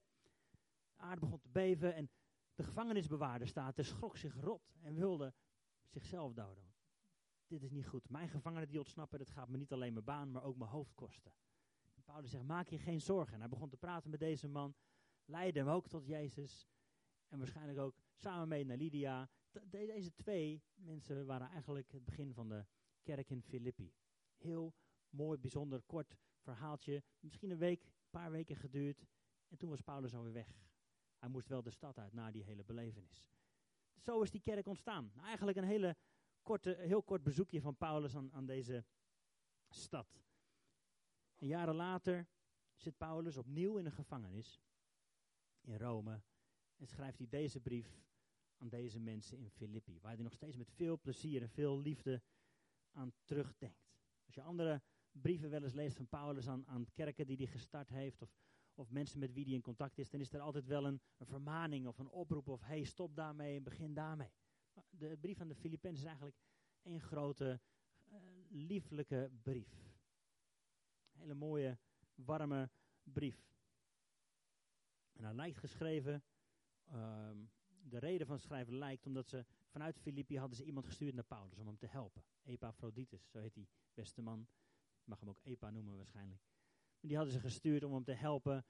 De 0.93 1.03
aarde 1.03 1.21
begon 1.21 1.41
te 1.41 1.49
beven 1.49 1.95
en 1.95 2.11
de 2.59 2.65
gevangenisbewaarder 2.65 3.49
staat 3.49 3.79
er, 3.79 3.85
schrok 3.85 4.17
zich 4.17 4.35
rot 4.41 4.77
en 4.81 4.95
wilde 4.95 5.35
zichzelf 5.87 6.33
doden. 6.33 6.73
Dit 7.47 7.63
is 7.63 7.71
niet 7.71 7.87
goed. 7.87 8.09
Mijn 8.09 8.29
gevangenen 8.29 8.69
die 8.69 8.79
ontsnappen, 8.79 9.19
dat 9.19 9.31
gaat 9.31 9.49
me 9.49 9.57
niet 9.57 9.73
alleen 9.73 9.93
mijn 9.93 10.05
baan, 10.05 10.31
maar 10.31 10.43
ook 10.43 10.57
mijn 10.57 10.71
hoofd 10.71 10.95
kosten. 10.95 11.33
Paulus 12.05 12.31
zegt, 12.31 12.45
maak 12.45 12.69
je 12.69 12.79
geen 12.79 13.01
zorgen. 13.01 13.35
En 13.35 13.41
hij 13.41 13.49
begon 13.49 13.69
te 13.69 13.77
praten 13.77 14.11
met 14.11 14.21
deze 14.21 14.49
man, 14.49 14.75
leidde 15.25 15.61
hem 15.61 15.69
ook 15.69 15.89
tot 15.89 16.07
Jezus. 16.07 16.69
En 17.29 17.39
waarschijnlijk 17.39 17.79
ook 17.79 17.97
samen 18.15 18.49
mee 18.49 18.65
naar 18.65 18.77
Lydia. 18.77 19.31
deze 19.69 20.15
twee 20.15 20.63
mensen 20.75 21.27
waren 21.27 21.49
eigenlijk 21.49 21.93
het 21.93 22.05
begin 22.05 22.35
van 22.35 22.49
de 22.49 22.67
kerk 23.03 23.31
in 23.31 23.43
Filippi. 23.43 23.93
Heel 24.37 24.75
mooi, 25.11 25.39
bijzonder, 25.39 25.83
kort 25.83 26.17
verhaaltje. 26.39 27.03
Misschien 27.21 27.51
een 27.51 27.59
week, 27.59 27.85
een 27.85 28.11
paar 28.11 28.31
weken 28.31 28.57
geduurd. 28.57 29.07
En 29.49 29.59
toen 29.59 29.71
was 29.71 29.81
Paulus 29.81 30.15
alweer 30.15 30.33
weg. 30.33 30.67
Hij 31.19 31.29
moest 31.29 31.49
wel 31.49 31.63
de 31.63 31.71
stad 31.71 31.99
uit 31.99 32.13
na 32.13 32.31
die 32.31 32.45
hele 32.45 32.65
belevenis. 32.65 33.27
Zo 33.97 34.23
is 34.23 34.31
die 34.31 34.41
kerk 34.41 34.67
ontstaan. 34.67 35.11
Nou, 35.15 35.27
eigenlijk 35.27 35.59
een 35.59 35.65
hele 35.65 35.97
korte, 36.43 36.77
heel 36.79 37.03
kort 37.03 37.23
bezoekje 37.23 37.61
van 37.61 37.77
Paulus 37.77 38.17
aan, 38.17 38.33
aan 38.33 38.47
deze 38.47 38.85
stad. 39.69 40.23
En 41.37 41.47
jaren 41.47 41.75
later 41.75 42.29
zit 42.75 42.97
Paulus 42.97 43.37
opnieuw 43.37 43.77
in 43.77 43.87
een 43.87 43.93
gevangenis 43.93 44.61
in 45.61 45.77
Rome 45.77 46.23
en 46.77 46.87
schrijft 46.87 47.19
hij 47.19 47.29
deze 47.29 47.61
brief 47.61 48.07
aan 48.57 48.69
deze 48.69 49.01
mensen 49.01 49.39
in 49.39 49.51
Filippi, 49.51 50.01
waar 50.01 50.15
hij 50.15 50.23
nog 50.23 50.33
steeds 50.33 50.57
met 50.57 50.71
veel 50.71 50.99
plezier 51.01 51.43
en 51.43 51.49
veel 51.49 51.81
liefde 51.81 52.23
aan 52.93 53.13
terugdenkt. 53.25 53.89
Als 54.25 54.35
je 54.35 54.43
andere 54.43 54.83
brieven 55.11 55.51
wel 55.51 55.63
eens 55.63 55.73
leest 55.73 55.97
van 55.97 56.09
Paulus 56.09 56.49
aan, 56.49 56.67
aan 56.67 56.93
kerken 56.93 57.27
die 57.27 57.37
hij 57.37 57.47
gestart 57.47 57.89
heeft, 57.89 58.23
of, 58.23 58.37
of 58.79 58.91
mensen 58.91 59.19
met 59.19 59.33
wie 59.33 59.45
hij 59.45 59.53
in 59.53 59.61
contact 59.61 59.99
is, 59.99 60.11
dan 60.11 60.21
is 60.21 60.33
er 60.33 60.41
altijd 60.41 60.67
wel 60.67 60.87
een, 60.87 61.01
een 61.19 61.27
vermaning 61.27 61.87
of 61.87 61.99
een 61.99 62.11
oproep 62.11 62.49
of 62.49 62.61
hey, 62.61 62.85
stop 62.85 63.17
daarmee 63.17 63.57
en 63.57 63.63
begin 63.63 63.95
daarmee. 63.95 64.33
De 64.91 65.17
brief 65.21 65.41
aan 65.41 65.49
de 65.49 65.55
Filippenzen 65.55 66.01
is 66.01 66.09
eigenlijk 66.09 66.37
één 66.83 67.01
grote, 67.01 67.61
uh, 68.09 68.17
lieflijke 68.49 69.31
brief 69.43 69.89
hele 71.19 71.35
mooie, 71.35 71.79
warme 72.15 72.71
brief. 73.03 73.47
En 75.13 75.25
hij 75.25 75.35
lijkt 75.35 75.59
geschreven, 75.59 76.25
ehm, 76.85 77.45
de 77.81 77.99
reden 77.99 78.27
van 78.27 78.37
het 78.37 78.45
schrijven 78.45 78.75
lijkt 78.75 79.07
omdat 79.07 79.29
ze 79.29 79.45
vanuit 79.67 79.99
Filippi 79.99 80.39
hadden 80.39 80.57
ze 80.57 80.65
iemand 80.65 80.87
gestuurd 80.87 81.15
naar 81.15 81.25
Paulus 81.25 81.59
om 81.59 81.67
hem 81.67 81.79
te 81.79 81.87
helpen. 81.87 82.25
Epaphroditus, 82.43 83.31
zo 83.31 83.39
heet 83.39 83.55
die 83.55 83.69
beste 83.95 84.23
man. 84.23 84.49
Je 85.03 85.09
mag 85.09 85.21
hem 85.21 85.29
ook 85.29 85.41
Epa 85.43 85.71
noemen 85.71 85.97
waarschijnlijk. 85.97 86.43
Die 87.01 87.17
hadden 87.17 87.35
ze 87.35 87.41
gestuurd 87.41 87.85
om 87.85 87.93
hem 87.93 88.05
te 88.05 88.13
helpen. 88.13 88.65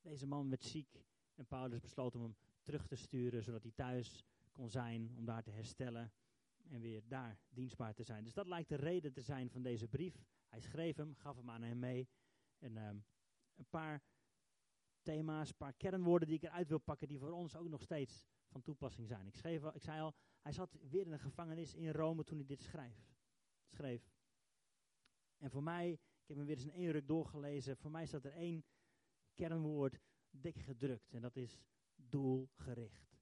Deze 0.00 0.26
man 0.26 0.48
werd 0.48 0.64
ziek 0.64 1.06
en 1.34 1.46
Paulus 1.46 1.80
besloot 1.80 2.14
om 2.14 2.22
hem 2.22 2.36
terug 2.62 2.86
te 2.86 2.96
sturen, 2.96 3.42
zodat 3.42 3.62
hij 3.62 3.72
thuis 3.74 4.24
kon 4.52 4.70
zijn, 4.70 5.12
om 5.16 5.24
daar 5.24 5.42
te 5.42 5.50
herstellen 5.50 6.12
en 6.68 6.80
weer 6.80 7.02
daar 7.08 7.38
dienstbaar 7.48 7.94
te 7.94 8.02
zijn. 8.02 8.24
Dus 8.24 8.34
dat 8.34 8.46
lijkt 8.46 8.68
de 8.68 8.76
reden 8.76 9.12
te 9.12 9.20
zijn 9.20 9.50
van 9.50 9.62
deze 9.62 9.88
brief. 9.88 10.24
Hij 10.48 10.60
schreef 10.60 10.96
hem, 10.96 11.14
gaf 11.14 11.36
hem 11.36 11.50
aan 11.50 11.62
hem 11.62 11.78
mee. 11.78 12.08
En 12.58 12.76
ehm, 12.76 12.98
een 13.54 13.68
paar 13.68 14.02
thema's, 15.02 15.48
een 15.48 15.56
paar 15.56 15.72
kernwoorden 15.72 16.28
die 16.28 16.36
ik 16.36 16.42
eruit 16.42 16.68
wil 16.68 16.78
pakken, 16.78 17.08
die 17.08 17.18
voor 17.18 17.30
ons 17.30 17.56
ook 17.56 17.68
nog 17.68 17.82
steeds 17.82 18.24
van 18.48 18.62
toepassing 18.62 19.06
zijn. 19.08 19.26
Ik, 19.26 19.34
schreef, 19.34 19.64
ik 19.74 19.82
zei 19.82 20.00
al, 20.00 20.14
hij 20.40 20.52
zat 20.52 20.78
weer 20.88 21.06
in 21.06 21.12
een 21.12 21.18
gevangenis 21.18 21.74
in 21.74 21.90
Rome 21.90 22.24
toen 22.24 22.36
hij 22.36 22.46
dit 22.46 22.62
schreef. 22.62 23.14
schreef. 23.70 24.10
En 25.38 25.50
voor 25.50 25.62
mij, 25.62 25.98
ik 26.22 26.28
heb 26.28 26.36
hem 26.36 26.46
weer 26.46 26.56
eens 26.56 26.64
in 26.64 26.72
één 26.72 26.90
ruk 26.90 27.06
doorgelezen, 27.06 27.76
voor 27.76 27.90
mij 27.90 28.06
staat 28.06 28.24
er 28.24 28.32
één 28.32 28.64
kernwoord 29.34 29.98
dik 30.30 30.56
gedrukt. 30.56 31.12
En 31.12 31.22
dat 31.22 31.36
is 31.36 31.62
doelgericht. 31.94 33.20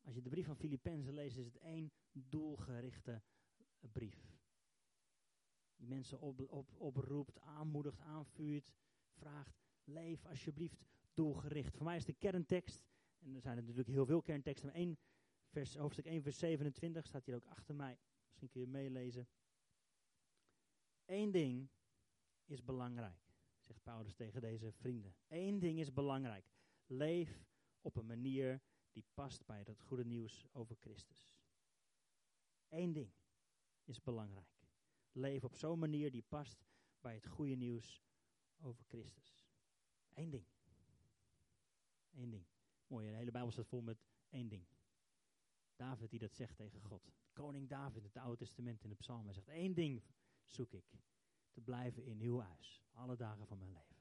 Als 0.00 0.14
je 0.14 0.22
de 0.22 0.28
brief 0.28 0.46
van 0.46 0.56
Filippenzen 0.56 1.14
leest, 1.14 1.36
is 1.36 1.44
het 1.44 1.58
één 1.58 1.92
doelgerichte 2.12 3.22
brief. 3.80 4.34
Die 5.76 5.86
mensen 5.86 6.20
op, 6.20 6.40
op, 6.50 6.70
oproept, 6.78 7.40
aanmoedigt, 7.40 8.00
aanvuurt, 8.00 8.72
vraagt, 9.12 9.56
leef 9.84 10.24
alsjeblieft 10.24 10.84
doelgericht. 11.14 11.76
Voor 11.76 11.84
mij 11.84 11.96
is 11.96 12.04
de 12.04 12.12
kerntekst, 12.12 12.84
en 13.18 13.34
er 13.34 13.40
zijn 13.40 13.56
natuurlijk 13.56 13.88
heel 13.88 14.06
veel 14.06 14.22
kernteksten, 14.22 14.66
maar 14.66 14.76
één 14.76 14.98
vers, 15.48 15.76
hoofdstuk 15.76 16.06
1 16.06 16.22
vers 16.22 16.38
27 16.38 17.06
staat 17.06 17.24
hier 17.24 17.34
ook 17.34 17.44
achter 17.44 17.74
mij. 17.74 17.98
Misschien 18.28 18.48
kun 18.48 18.60
je 18.60 18.66
meelezen. 18.66 19.28
Eén 21.06 21.30
ding 21.30 21.68
is 22.44 22.64
belangrijk, 22.64 23.34
zegt 23.58 23.82
Paulus 23.82 24.14
tegen 24.14 24.40
deze 24.40 24.72
vrienden. 24.72 25.14
Eén 25.28 25.58
ding 25.58 25.78
is 25.78 25.92
belangrijk. 25.92 26.50
Leef 26.86 27.44
op 27.80 27.96
een 27.96 28.06
manier 28.06 28.62
die 28.92 29.04
past 29.14 29.46
bij 29.46 29.62
het 29.64 29.80
goede 29.80 30.04
nieuws 30.04 30.46
over 30.52 30.76
Christus. 30.76 31.30
Eén 32.68 32.92
ding 32.92 33.12
is 33.84 34.02
belangrijk 34.02 34.56
leven 35.16 35.48
op 35.48 35.54
zo'n 35.54 35.78
manier 35.78 36.10
die 36.10 36.24
past 36.28 36.64
bij 37.00 37.14
het 37.14 37.26
goede 37.26 37.54
nieuws 37.54 38.02
over 38.60 38.84
Christus. 38.84 39.46
Eén 40.14 40.30
ding. 40.30 40.44
Eén 42.12 42.30
ding. 42.30 42.46
Mooi, 42.86 43.10
de 43.10 43.16
hele 43.16 43.30
Bijbel 43.30 43.50
staat 43.50 43.66
vol 43.66 43.82
met 43.82 43.98
één 44.28 44.48
ding. 44.48 44.66
David 45.76 46.10
die 46.10 46.18
dat 46.18 46.34
zegt 46.34 46.56
tegen 46.56 46.80
God. 46.80 47.12
Koning 47.32 47.68
David 47.68 47.96
in 47.96 48.04
het 48.04 48.16
Oude 48.16 48.36
Testament 48.36 48.82
in 48.82 48.88
de 48.88 48.96
psalmen 48.96 49.34
zegt, 49.34 49.48
één 49.48 49.74
ding 49.74 50.02
zoek 50.46 50.72
ik. 50.72 50.84
Te 51.50 51.60
blijven 51.60 52.04
in 52.04 52.20
uw 52.20 52.38
huis. 52.38 52.84
Alle 52.92 53.16
dagen 53.16 53.46
van 53.46 53.58
mijn 53.58 53.72
leven. 53.72 53.96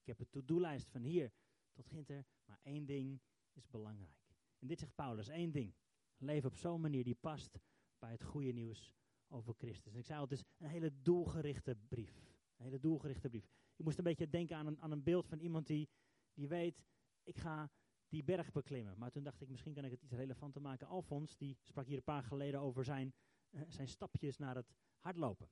Ik 0.00 0.06
heb 0.06 0.20
een 0.20 0.30
to-do-lijst 0.30 0.88
van 0.90 1.02
hier 1.02 1.32
tot 1.72 1.86
ginter, 1.86 2.26
maar 2.44 2.58
één 2.62 2.86
ding 2.86 3.20
is 3.52 3.68
belangrijk. 3.68 4.18
En 4.58 4.66
dit 4.66 4.78
zegt 4.78 4.94
Paulus, 4.94 5.28
één 5.28 5.50
ding. 5.50 5.74
Leef 6.16 6.44
op 6.44 6.54
zo'n 6.54 6.80
manier 6.80 7.04
die 7.04 7.14
past 7.14 7.58
bij 7.98 8.10
het 8.10 8.22
goede 8.22 8.52
nieuws 8.52 8.94
over 9.28 9.54
Christus. 9.56 9.92
En 9.92 9.98
ik 9.98 10.06
zei 10.06 10.18
al, 10.18 10.24
het 10.24 10.32
is 10.32 10.44
een 10.58 10.68
hele 10.68 11.02
doelgerichte 11.02 11.76
brief. 11.88 12.36
Een 12.56 12.64
hele 12.64 12.78
doelgerichte 12.78 13.28
brief. 13.28 13.48
Ik 13.76 13.84
moest 13.84 13.98
een 13.98 14.04
beetje 14.04 14.28
denken 14.28 14.56
aan 14.56 14.66
een, 14.66 14.80
aan 14.80 14.90
een 14.90 15.02
beeld 15.02 15.28
van 15.28 15.38
iemand 15.38 15.66
die, 15.66 15.88
die 16.34 16.48
weet, 16.48 16.84
ik 17.22 17.36
ga 17.36 17.70
die 18.08 18.24
berg 18.24 18.52
beklimmen. 18.52 18.98
Maar 18.98 19.10
toen 19.10 19.22
dacht 19.22 19.40
ik, 19.40 19.48
misschien 19.48 19.74
kan 19.74 19.84
ik 19.84 19.90
het 19.90 20.02
iets 20.02 20.12
relevanter 20.12 20.62
maken. 20.62 20.86
Alfons, 20.86 21.36
die 21.36 21.58
sprak 21.62 21.86
hier 21.86 21.96
een 21.96 22.02
paar 22.02 22.22
geleden 22.22 22.60
over 22.60 22.84
zijn, 22.84 23.14
uh, 23.50 23.62
zijn 23.68 23.88
stapjes 23.88 24.36
naar 24.36 24.54
het 24.54 24.74
hardlopen. 24.98 25.50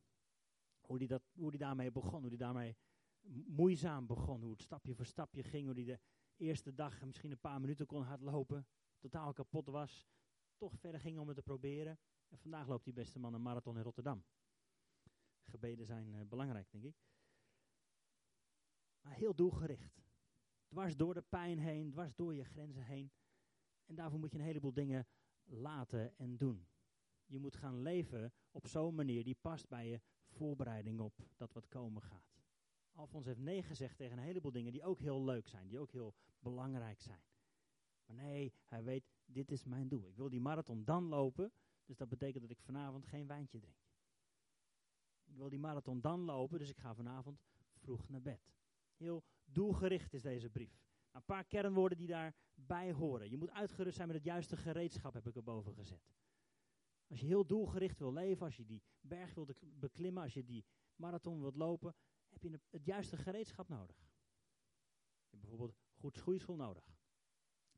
Hoe 0.87 0.99
die, 0.99 1.09
dat, 1.09 1.23
hoe 1.35 1.51
die 1.51 1.61
daarmee 1.61 1.91
begon, 1.91 2.21
hoe 2.21 2.29
die 2.29 2.39
daarmee 2.39 2.77
moeizaam 3.47 4.07
begon. 4.07 4.41
Hoe 4.41 4.51
het 4.51 4.63
stapje 4.63 4.95
voor 4.95 5.07
stapje 5.07 5.43
ging, 5.43 5.65
hoe 5.65 5.75
die 5.75 5.87
de 5.87 5.99
eerste 6.37 6.75
dag 6.75 7.05
misschien 7.05 7.31
een 7.31 7.41
paar 7.41 7.61
minuten 7.61 7.87
kon 7.87 8.03
hardlopen. 8.03 8.67
Totaal 8.99 9.33
kapot 9.33 9.67
was. 9.67 10.09
Toch 10.57 10.79
verder 10.79 11.01
ging 11.01 11.19
om 11.19 11.27
het 11.27 11.37
te 11.37 11.43
proberen. 11.43 11.99
En 12.29 12.39
vandaag 12.39 12.67
loopt 12.67 12.85
die 12.85 12.93
beste 12.93 13.19
man 13.19 13.35
een 13.35 13.43
marathon 13.43 13.77
in 13.77 13.83
Rotterdam. 13.83 14.25
Gebeden 15.43 15.87
zijn 15.87 16.13
uh, 16.13 16.21
belangrijk, 16.23 16.71
denk 16.71 16.85
ik. 16.85 16.97
Maar 19.01 19.15
heel 19.15 19.35
doelgericht. 19.35 20.05
Dwars 20.69 20.97
door 20.97 21.15
de 21.15 21.23
pijn 21.23 21.59
heen, 21.59 21.91
dwars 21.91 22.15
door 22.15 22.35
je 22.35 22.45
grenzen 22.45 22.83
heen. 22.83 23.13
En 23.85 23.95
daarvoor 23.95 24.19
moet 24.19 24.33
je 24.33 24.39
een 24.39 24.45
heleboel 24.45 24.73
dingen 24.73 25.07
laten 25.45 26.19
en 26.19 26.37
doen. 26.37 26.69
Je 27.27 27.39
moet 27.39 27.57
gaan 27.57 27.83
leven 27.83 28.33
op 28.51 28.67
zo'n 28.67 28.95
manier 28.95 29.25
die 29.25 29.39
past 29.41 29.69
bij 29.69 29.89
je 29.89 30.01
voorbereiding 30.37 31.01
op 31.01 31.15
dat 31.37 31.53
wat 31.53 31.69
komen 31.69 32.03
gaat. 32.03 32.37
Alfons 32.93 33.27
heeft 33.27 33.39
nee 33.39 33.63
gezegd 33.63 33.97
tegen 33.97 34.19
een 34.19 34.25
heleboel 34.25 34.53
dingen 34.53 34.73
die 34.73 34.85
ook 34.85 34.99
heel 34.99 35.25
leuk 35.25 35.49
zijn, 35.49 35.69
die 35.69 35.79
ook 35.79 35.93
heel 35.93 36.15
belangrijk 36.39 37.01
zijn. 37.01 37.23
Maar 38.07 38.17
nee, 38.17 38.53
hij 38.65 38.85
weet, 38.85 39.05
dit 39.25 39.51
is 39.51 39.65
mijn 39.65 39.89
doel. 39.89 40.09
Ik 40.09 40.17
wil 40.17 40.29
die 40.29 40.41
marathon 40.41 40.85
dan 40.85 41.05
lopen, 41.05 41.53
dus 41.85 41.97
dat 41.97 42.09
betekent 42.09 42.43
dat 42.43 42.51
ik 42.51 42.61
vanavond 42.61 43.07
geen 43.07 43.27
wijntje 43.27 43.59
drink. 43.59 43.87
Ik 45.25 45.37
wil 45.37 45.49
die 45.49 45.59
marathon 45.59 46.01
dan 46.01 46.21
lopen, 46.21 46.59
dus 46.59 46.69
ik 46.69 46.79
ga 46.79 46.95
vanavond 46.95 47.41
vroeg 47.75 48.09
naar 48.09 48.23
bed. 48.23 48.53
Heel 48.97 49.25
doelgericht 49.45 50.15
is 50.15 50.23
deze 50.23 50.51
brief. 50.51 50.73
Nou, 50.73 51.17
een 51.17 51.25
paar 51.25 51.45
kernwoorden 51.45 51.99
die 51.99 52.07
daarbij 52.07 52.93
horen. 52.93 53.31
Je 53.31 53.37
moet 53.37 53.51
uitgerust 53.51 53.97
zijn 53.97 54.09
met 54.09 54.17
het 54.17 54.27
juiste 54.27 54.57
gereedschap, 54.57 55.13
heb 55.15 55.27
ik 55.27 55.37
erboven 55.37 55.75
gezet. 55.75 56.03
Als 57.09 57.21
je 57.21 57.27
heel 57.27 57.47
doelgericht 57.47 57.99
wil 57.99 58.13
leven, 58.13 58.47
als 58.47 58.57
je 58.57 58.65
die 58.65 58.83
berg 59.01 59.35
wilt 59.35 59.79
beklimmen, 59.79 60.23
als 60.23 60.35
je 60.35 60.45
die 60.45 60.65
marathon 60.97 61.41
wilt 61.41 61.57
lopen, 61.57 61.95
heb 62.29 62.43
je 62.43 62.61
het 62.71 62.85
juiste 62.85 63.17
gereedschap 63.17 63.69
nodig. 63.69 63.97
Je 63.97 65.37
hebt 65.37 65.41
bijvoorbeeld 65.41 65.77
goed 65.95 66.17
schoeischool 66.17 66.57
nodig. 66.57 66.95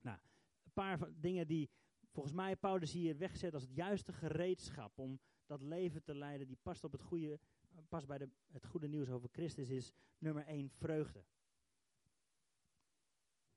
Nou, 0.01 0.19
een 0.65 0.73
paar 0.73 1.21
dingen 1.21 1.47
die 1.47 1.71
volgens 2.11 2.35
mij 2.35 2.57
Paulus 2.57 2.93
hier 2.93 3.19
wegzet 3.19 3.55
als 3.55 3.63
het 3.63 3.75
juiste 3.75 4.13
gereedschap 4.13 4.99
om 4.99 5.21
dat 5.47 5.63
leven 5.63 6.03
te 6.03 6.15
leiden, 6.15 6.47
die 6.47 6.59
past 6.63 6.85
op 6.85 6.93
het 6.93 7.03
goede, 7.03 7.41
past 7.89 8.07
bij 8.07 8.19
de, 8.19 8.31
het 8.47 8.67
goede 8.67 8.89
nieuws 8.89 9.11
over 9.11 9.29
Christus, 9.33 9.69
is 9.69 9.93
nummer 10.19 10.47
1 10.47 10.71
vreugde. 10.71 11.25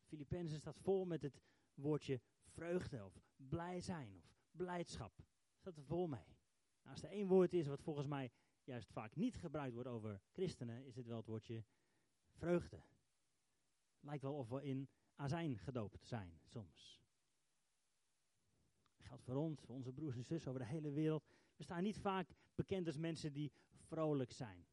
Filippenzen 0.06 0.60
staat 0.60 0.78
vol 0.78 1.06
met 1.06 1.22
het 1.22 1.42
woordje 1.74 2.22
vreugde 2.46 3.06
of 3.06 3.22
blij 3.36 3.82
zijn 3.82 4.16
of 4.16 4.36
blijdschap. 4.52 5.24
Staat 5.62 5.78
er 5.78 5.84
vol 5.84 6.08
mee. 6.08 6.26
Nou, 6.82 6.96
als 6.96 7.04
er 7.04 7.10
één 7.10 7.28
woord 7.28 7.54
is 7.54 7.68
wat 7.68 7.82
volgens 7.82 8.08
mij 8.08 8.32
juist 8.64 8.92
vaak 8.92 9.16
niet 9.16 9.38
gebruikt 9.38 9.74
wordt 9.74 9.90
over 9.90 10.22
christenen, 10.32 10.86
is 10.86 10.96
het 10.96 11.08
wel 11.08 11.18
het 11.18 11.26
woordje 11.26 11.64
vreugde. 12.30 12.84
Lijkt 14.00 14.24
wel 14.24 14.38
of 14.38 14.50
we 14.50 14.64
in 14.64 14.90
azijn 15.16 15.58
gedoopt 15.58 16.06
zijn 16.08 16.40
soms. 16.44 17.02
Dat 18.98 19.06
geldt 19.06 19.24
voor 19.24 19.36
ons, 19.36 19.62
voor 19.62 19.76
onze 19.76 19.94
broers 19.94 20.16
en 20.16 20.26
zussen 20.26 20.52
over 20.52 20.64
de 20.64 20.72
hele 20.72 20.92
wereld. 20.92 21.26
We 21.56 21.64
staan 21.64 21.84
niet 21.84 22.00
vaak 22.00 22.36
bekend 22.56 22.88
als 22.88 22.98
mensen 22.98 23.34
die 23.34 23.52
vrolijk 23.72 24.32
zijn. 24.32 24.68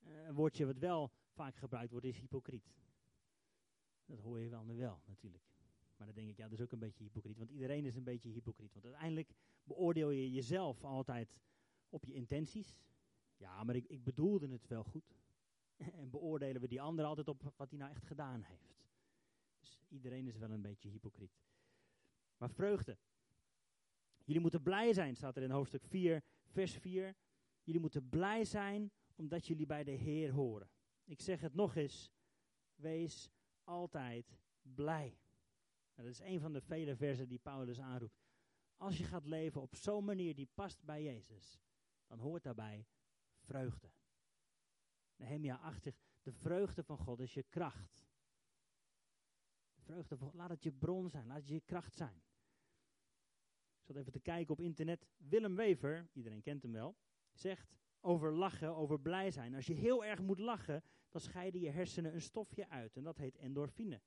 Uh, 0.00 0.26
een 0.26 0.34
woordje 0.34 0.66
wat 0.66 0.78
wel 0.78 1.12
vaak 1.30 1.56
gebruikt 1.56 1.90
wordt 1.90 2.06
is 2.06 2.18
hypocriet. 2.18 2.74
Dat 4.04 4.18
hoor 4.18 4.40
je 4.40 4.48
wel 4.48 4.64
nu 4.64 4.76
wel 4.76 5.02
natuurlijk. 5.06 5.44
Maar 6.00 6.08
dan 6.08 6.18
denk 6.18 6.30
ik, 6.30 6.36
ja, 6.36 6.48
dat 6.48 6.58
is 6.58 6.64
ook 6.64 6.72
een 6.72 6.78
beetje 6.78 7.04
hypocriet. 7.04 7.38
Want 7.38 7.50
iedereen 7.50 7.84
is 7.84 7.96
een 7.96 8.04
beetje 8.04 8.28
hypocriet. 8.28 8.72
Want 8.72 8.84
uiteindelijk 8.84 9.34
beoordeel 9.64 10.10
je 10.10 10.32
jezelf 10.32 10.84
altijd 10.84 11.36
op 11.88 12.04
je 12.04 12.12
intenties. 12.12 12.76
Ja, 13.36 13.64
maar 13.64 13.74
ik, 13.74 13.86
ik 13.86 14.04
bedoelde 14.04 14.48
het 14.48 14.66
wel 14.66 14.84
goed. 14.84 15.16
en 16.00 16.10
beoordelen 16.10 16.60
we 16.60 16.68
die 16.68 16.80
ander 16.80 17.04
altijd 17.04 17.28
op 17.28 17.52
wat 17.56 17.70
hij 17.70 17.78
nou 17.78 17.90
echt 17.90 18.04
gedaan 18.04 18.42
heeft. 18.42 18.76
Dus 19.58 19.80
iedereen 19.88 20.26
is 20.26 20.36
wel 20.36 20.50
een 20.50 20.62
beetje 20.62 20.88
hypocriet. 20.88 21.40
Maar 22.36 22.50
vreugde. 22.50 22.98
Jullie 24.24 24.40
moeten 24.40 24.62
blij 24.62 24.92
zijn, 24.92 25.16
staat 25.16 25.36
er 25.36 25.42
in 25.42 25.50
hoofdstuk 25.50 25.84
4, 25.84 26.22
vers 26.46 26.72
4. 26.72 27.14
Jullie 27.62 27.80
moeten 27.80 28.08
blij 28.08 28.44
zijn 28.44 28.90
omdat 29.14 29.46
jullie 29.46 29.66
bij 29.66 29.84
de 29.84 29.90
Heer 29.90 30.32
horen. 30.32 30.70
Ik 31.04 31.20
zeg 31.20 31.40
het 31.40 31.54
nog 31.54 31.76
eens. 31.76 32.12
Wees 32.74 33.30
altijd 33.64 34.38
blij. 34.62 35.18
Nou, 36.00 36.12
dat 36.12 36.20
is 36.20 36.32
een 36.32 36.40
van 36.40 36.52
de 36.52 36.60
vele 36.60 36.96
versen 36.96 37.28
die 37.28 37.38
Paulus 37.38 37.80
aanroept. 37.80 38.20
Als 38.76 38.98
je 38.98 39.04
gaat 39.04 39.26
leven 39.26 39.60
op 39.60 39.74
zo'n 39.74 40.04
manier 40.04 40.34
die 40.34 40.48
past 40.54 40.84
bij 40.84 41.02
Jezus, 41.02 41.60
dan 42.06 42.18
hoort 42.18 42.42
daarbij 42.42 42.86
vreugde. 43.38 43.90
Nehemia 45.16 45.58
80, 45.58 45.94
de 46.22 46.32
vreugde 46.32 46.82
van 46.82 46.98
God 46.98 47.20
is 47.20 47.34
je 47.34 47.42
kracht. 47.42 48.08
De 49.74 49.82
vreugde 49.82 50.16
laat 50.32 50.50
het 50.50 50.62
je 50.62 50.72
bron 50.72 51.10
zijn, 51.10 51.26
laat 51.26 51.36
het 51.36 51.48
je 51.48 51.60
kracht 51.60 51.96
zijn. 51.96 52.22
Ik 53.78 53.86
zat 53.86 53.96
even 53.96 54.12
te 54.12 54.20
kijken 54.20 54.52
op 54.52 54.60
internet. 54.60 55.06
Willem 55.16 55.56
Wever, 55.56 56.08
iedereen 56.12 56.42
kent 56.42 56.62
hem 56.62 56.72
wel, 56.72 56.96
zegt 57.32 57.76
over 58.00 58.32
lachen, 58.32 58.76
over 58.76 59.00
blij 59.00 59.30
zijn. 59.30 59.54
Als 59.54 59.66
je 59.66 59.74
heel 59.74 60.04
erg 60.04 60.20
moet 60.20 60.38
lachen, 60.38 60.82
dan 61.08 61.20
scheiden 61.20 61.60
je 61.60 61.70
hersenen 61.70 62.14
een 62.14 62.22
stofje 62.22 62.68
uit 62.68 62.96
en 62.96 63.04
dat 63.04 63.16
heet 63.16 63.36
endorfine. 63.36 64.00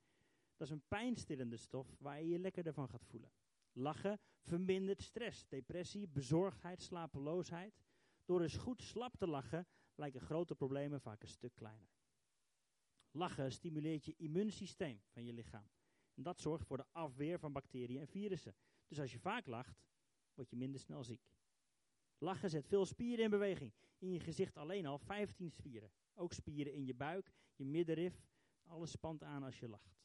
Dat 0.56 0.68
is 0.68 0.74
een 0.74 0.88
pijnstillende 0.88 1.58
stof 1.58 1.96
waar 2.00 2.22
je 2.22 2.28
je 2.28 2.40
lekkerder 2.40 2.74
van 2.74 2.90
gaat 2.90 3.06
voelen. 3.06 3.32
Lachen 3.72 4.20
vermindert 4.42 5.02
stress, 5.02 5.48
depressie, 5.48 6.08
bezorgdheid, 6.08 6.82
slapeloosheid. 6.82 7.82
Door 8.26 8.42
eens 8.42 8.58
goed 8.58 8.82
slap 8.82 9.18
te 9.18 9.28
lachen 9.28 9.68
lijken 9.96 10.22
grote 10.22 10.56
problemen 10.56 11.02
vaak 11.02 11.22
een 11.22 11.28
stuk 11.28 11.56
kleiner. 11.56 11.90
Lachen 13.12 13.52
stimuleert 13.52 14.06
je 14.06 14.16
immuunsysteem 14.18 15.02
van 15.10 15.26
je 15.26 15.34
lichaam. 15.34 15.70
En 16.14 16.24
dat 16.24 16.40
zorgt 16.40 16.66
voor 16.66 16.78
de 16.78 16.86
afweer 16.92 17.40
van 17.40 17.52
bacteriën 17.52 18.00
en 18.00 18.08
virussen. 18.08 18.56
Dus 18.88 19.00
als 19.00 19.12
je 19.12 19.20
vaak 19.20 19.48
lacht, 19.48 19.84
word 20.34 20.50
je 20.50 20.56
minder 20.56 20.80
snel 20.80 21.04
ziek. 21.04 21.32
Lachen 22.18 22.50
zet 22.50 22.68
veel 22.68 22.86
spieren 22.86 23.24
in 23.24 23.30
beweging. 23.30 23.74
In 23.98 24.12
je 24.12 24.20
gezicht 24.20 24.58
alleen 24.58 24.86
al 24.86 24.98
15 24.98 25.52
spieren. 25.52 25.92
Ook 26.14 26.34
spieren 26.34 26.74
in 26.74 26.86
je 26.86 26.94
buik, 26.94 27.34
je 27.56 27.66
middenrif. 27.66 28.26
Alles 28.66 28.92
spant 28.92 29.24
aan 29.24 29.44
als 29.44 29.60
je 29.60 29.70
lacht. 29.70 30.03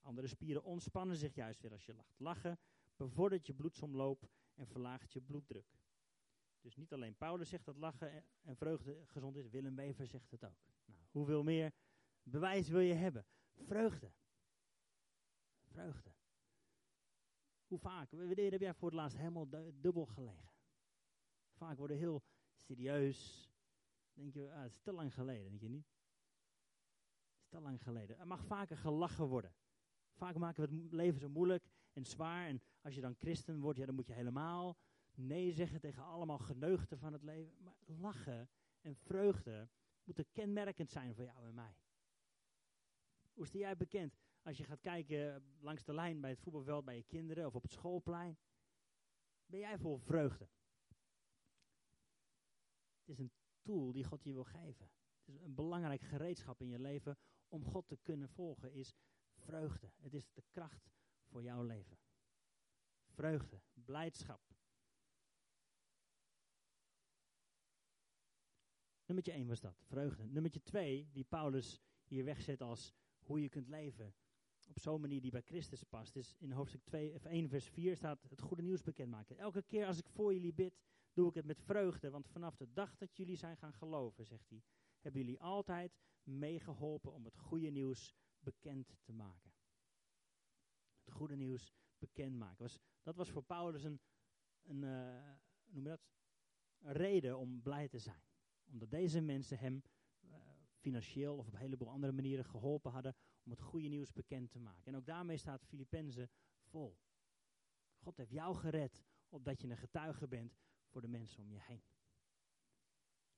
Andere 0.00 0.26
spieren 0.26 0.64
ontspannen 0.64 1.16
zich 1.16 1.34
juist 1.34 1.60
weer 1.60 1.72
als 1.72 1.86
je 1.86 1.94
lacht. 1.94 2.18
Lachen 2.18 2.58
bevordert 2.96 3.46
je 3.46 3.54
bloedsomloop 3.54 4.28
en 4.54 4.66
verlaagt 4.66 5.12
je 5.12 5.20
bloeddruk. 5.20 5.78
Dus 6.60 6.76
niet 6.76 6.92
alleen 6.92 7.16
Paulus 7.16 7.48
zegt 7.48 7.64
dat 7.64 7.76
lachen 7.76 8.24
en 8.42 8.56
vreugde 8.56 9.06
gezond 9.06 9.36
is, 9.36 9.48
Willem 9.48 9.76
Wever 9.76 10.06
zegt 10.06 10.30
het 10.30 10.44
ook. 10.44 10.58
Nou, 10.84 11.00
hoeveel 11.10 11.42
meer 11.42 11.72
bewijs 12.22 12.68
wil 12.68 12.80
je 12.80 12.94
hebben? 12.94 13.26
Vreugde. 13.54 14.12
Vreugde. 15.64 16.14
Hoe 17.66 17.78
vaak? 17.78 18.10
Wanneer 18.10 18.50
heb 18.50 18.60
jij 18.60 18.74
voor 18.74 18.88
het 18.88 18.96
laatst 18.96 19.16
helemaal 19.16 19.48
dubbel 19.80 20.06
gelegen? 20.06 20.50
Vaak 21.52 21.76
worden 21.76 21.96
heel 21.96 22.22
serieus. 22.56 23.50
Denk 24.12 24.34
je, 24.34 24.52
ah, 24.52 24.62
het 24.62 24.72
is 24.72 24.80
te 24.80 24.92
lang 24.92 25.14
geleden, 25.14 25.44
denk 25.44 25.60
je 25.60 25.68
niet? 25.68 25.86
Het 25.86 27.42
is 27.42 27.48
te 27.48 27.60
lang 27.60 27.82
geleden. 27.82 28.18
Er 28.18 28.26
mag 28.26 28.44
vaker 28.44 28.76
gelachen 28.76 29.26
worden. 29.26 29.54
Vaak 30.20 30.36
maken 30.36 30.68
we 30.68 30.76
het 30.76 30.92
leven 30.92 31.20
zo 31.20 31.28
moeilijk 31.28 31.68
en 31.92 32.04
zwaar. 32.04 32.46
En 32.46 32.62
als 32.80 32.94
je 32.94 33.00
dan 33.00 33.14
christen 33.14 33.60
wordt, 33.60 33.78
ja, 33.78 33.86
dan 33.86 33.94
moet 33.94 34.06
je 34.06 34.12
helemaal 34.12 34.76
nee 35.14 35.52
zeggen 35.52 35.80
tegen 35.80 36.04
allemaal 36.04 36.38
geneugten 36.38 36.98
van 36.98 37.12
het 37.12 37.22
leven. 37.22 37.62
Maar 37.62 37.76
lachen 37.86 38.50
en 38.80 38.96
vreugde 38.96 39.68
moeten 40.04 40.30
kenmerkend 40.32 40.90
zijn 40.90 41.14
voor 41.14 41.24
jou 41.24 41.46
en 41.46 41.54
mij. 41.54 41.76
Hoe 43.32 43.44
is 43.44 43.52
jij 43.52 43.76
bekend 43.76 44.18
als 44.42 44.56
je 44.56 44.64
gaat 44.64 44.80
kijken 44.80 45.44
langs 45.60 45.84
de 45.84 45.94
lijn 45.94 46.20
bij 46.20 46.30
het 46.30 46.40
voetbalveld 46.40 46.84
bij 46.84 46.96
je 46.96 47.04
kinderen 47.04 47.46
of 47.46 47.54
op 47.54 47.62
het 47.62 47.72
schoolplein? 47.72 48.38
Ben 49.46 49.60
jij 49.60 49.78
vol 49.78 49.98
vreugde? 49.98 50.48
Het 52.98 53.08
is 53.08 53.18
een 53.18 53.32
tool 53.62 53.92
die 53.92 54.04
God 54.04 54.24
je 54.24 54.32
wil 54.32 54.44
geven. 54.44 54.90
Het 55.24 55.34
is 55.34 55.40
een 55.40 55.54
belangrijk 55.54 56.02
gereedschap 56.02 56.60
in 56.60 56.68
je 56.68 56.78
leven 56.78 57.18
om 57.48 57.64
God 57.64 57.88
te 57.88 57.96
kunnen 58.02 58.28
volgen, 58.28 58.72
is 58.72 58.94
vreugde. 59.40 59.90
Het 59.96 60.14
is 60.14 60.32
de 60.32 60.42
kracht 60.50 60.90
voor 61.24 61.42
jouw 61.42 61.62
leven. 61.62 61.98
Vreugde, 63.06 63.60
blijdschap. 63.72 64.40
Nummer 69.06 69.28
1 69.28 69.46
was 69.46 69.60
dat, 69.60 69.82
vreugde. 69.86 70.26
Nummer 70.26 70.50
2, 70.62 71.08
die 71.12 71.24
Paulus 71.24 71.80
hier 72.04 72.24
wegzet 72.24 72.62
als 72.62 72.94
hoe 73.18 73.42
je 73.42 73.48
kunt 73.48 73.68
leven 73.68 74.14
op 74.70 74.78
zo'n 74.78 75.00
manier 75.00 75.20
die 75.20 75.30
bij 75.30 75.42
Christus 75.42 75.82
past, 75.82 76.16
is 76.16 76.34
in 76.38 76.52
hoofdstuk 76.52 76.84
2, 76.84 77.14
of 77.14 77.24
1 77.24 77.48
vers 77.48 77.68
4 77.68 77.96
staat 77.96 78.22
het 78.28 78.40
goede 78.40 78.62
nieuws 78.62 78.82
bekendmaken. 78.82 79.38
Elke 79.38 79.62
keer 79.62 79.86
als 79.86 79.98
ik 79.98 80.08
voor 80.08 80.34
jullie 80.34 80.52
bid, 80.52 80.80
doe 81.12 81.28
ik 81.28 81.34
het 81.34 81.44
met 81.44 81.62
vreugde, 81.62 82.10
want 82.10 82.28
vanaf 82.28 82.56
de 82.56 82.72
dag 82.72 82.96
dat 82.96 83.16
jullie 83.16 83.36
zijn 83.36 83.56
gaan 83.56 83.72
geloven, 83.72 84.26
zegt 84.26 84.48
hij, 84.48 84.62
hebben 85.00 85.20
jullie 85.20 85.40
altijd 85.40 85.98
meegeholpen 86.22 87.12
om 87.12 87.24
het 87.24 87.36
goede 87.36 87.70
nieuws 87.70 88.14
bekend 88.40 88.96
te 89.02 89.12
maken. 89.12 89.52
Het 91.04 91.12
goede 91.12 91.36
nieuws 91.36 91.72
bekend 91.98 92.36
maken. 92.36 92.62
Was, 92.62 92.78
dat 93.02 93.16
was 93.16 93.30
voor 93.30 93.42
Paulus 93.42 93.84
een, 93.84 94.00
uh, 94.64 95.32
noem 95.64 95.84
dat? 95.84 96.00
Een 96.78 96.92
reden 96.92 97.38
om 97.38 97.62
blij 97.62 97.88
te 97.88 97.98
zijn. 97.98 98.22
Omdat 98.64 98.90
deze 98.90 99.20
mensen 99.20 99.58
hem 99.58 99.82
uh, 100.20 100.36
financieel 100.74 101.36
of 101.36 101.46
op 101.46 101.52
een 101.52 101.58
heleboel 101.58 101.90
andere 101.90 102.12
manieren 102.12 102.44
geholpen 102.44 102.90
hadden 102.90 103.16
om 103.42 103.50
het 103.50 103.60
goede 103.60 103.88
nieuws 103.88 104.12
bekend 104.12 104.50
te 104.50 104.58
maken. 104.58 104.92
En 104.92 104.96
ook 104.96 105.06
daarmee 105.06 105.36
staat 105.36 105.64
Filippenzen 105.64 106.30
vol. 106.60 106.98
God 107.96 108.16
heeft 108.16 108.30
jou 108.30 108.56
gered 108.56 109.04
opdat 109.28 109.60
je 109.60 109.68
een 109.68 109.76
getuige 109.76 110.28
bent 110.28 110.58
voor 110.86 111.00
de 111.00 111.08
mensen 111.08 111.42
om 111.42 111.52
je 111.52 111.60
heen. 111.60 111.82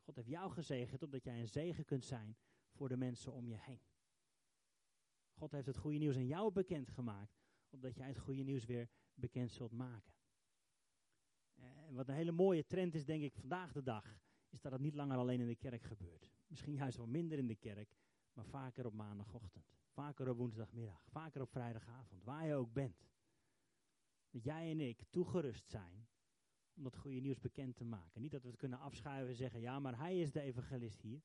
God 0.03 0.17
heeft 0.17 0.29
jou 0.29 0.51
gezegend 0.51 1.03
opdat 1.03 1.25
jij 1.25 1.41
een 1.41 1.49
zegen 1.49 1.85
kunt 1.85 2.05
zijn 2.05 2.37
voor 2.71 2.89
de 2.89 2.97
mensen 2.97 3.33
om 3.33 3.49
je 3.49 3.57
heen. 3.57 3.81
God 5.43 5.53
heeft 5.53 5.67
het 5.67 5.77
goede 5.77 5.99
nieuws 5.99 6.17
aan 6.17 6.27
jou 6.27 6.53
bekendgemaakt, 6.53 7.41
opdat 7.71 7.95
jij 7.95 8.09
het 8.09 8.19
goede 8.19 8.43
nieuws 8.43 8.65
weer 8.65 8.89
bekend 9.15 9.51
zult 9.51 9.73
maken. 9.73 10.13
En 11.55 11.95
wat 11.95 12.09
een 12.09 12.15
hele 12.15 12.33
mooie 12.33 12.67
trend 12.67 12.95
is, 12.95 13.05
denk 13.05 13.23
ik, 13.23 13.35
vandaag 13.35 13.73
de 13.73 13.83
dag, 13.83 14.21
is 14.49 14.61
dat 14.61 14.73
het 14.73 14.81
niet 14.81 14.95
langer 14.95 15.17
alleen 15.17 15.41
in 15.41 15.47
de 15.47 15.57
kerk 15.57 15.83
gebeurt. 15.83 16.33
Misschien 16.47 16.75
juist 16.75 16.97
wel 16.97 17.07
minder 17.07 17.39
in 17.39 17.47
de 17.47 17.55
kerk, 17.55 17.97
maar 18.33 18.45
vaker 18.45 18.87
op 18.87 18.93
maandagochtend. 18.93 19.65
Vaker 19.89 20.29
op 20.29 20.37
woensdagmiddag, 20.37 21.05
vaker 21.09 21.41
op 21.41 21.51
vrijdagavond, 21.51 22.25
waar 22.25 22.47
je 22.47 22.55
ook 22.55 22.73
bent. 22.73 23.09
Dat 24.31 24.45
jij 24.45 24.71
en 24.71 24.81
ik 24.81 25.03
toegerust 25.11 25.71
zijn 25.71 26.09
om 26.75 26.83
dat 26.83 26.97
goede 26.97 27.21
nieuws 27.21 27.41
bekend 27.41 27.77
te 27.77 27.85
maken. 27.85 28.21
Niet 28.21 28.33
dat 28.33 28.43
we 28.43 28.49
het 28.49 28.59
kunnen 28.59 28.79
afschuiven 28.79 29.29
en 29.29 29.37
zeggen, 29.37 29.61
ja, 29.61 29.79
maar 29.79 29.99
hij 29.99 30.21
is 30.21 30.33
de 30.33 30.41
evangelist 30.41 31.01
hier. 31.01 31.23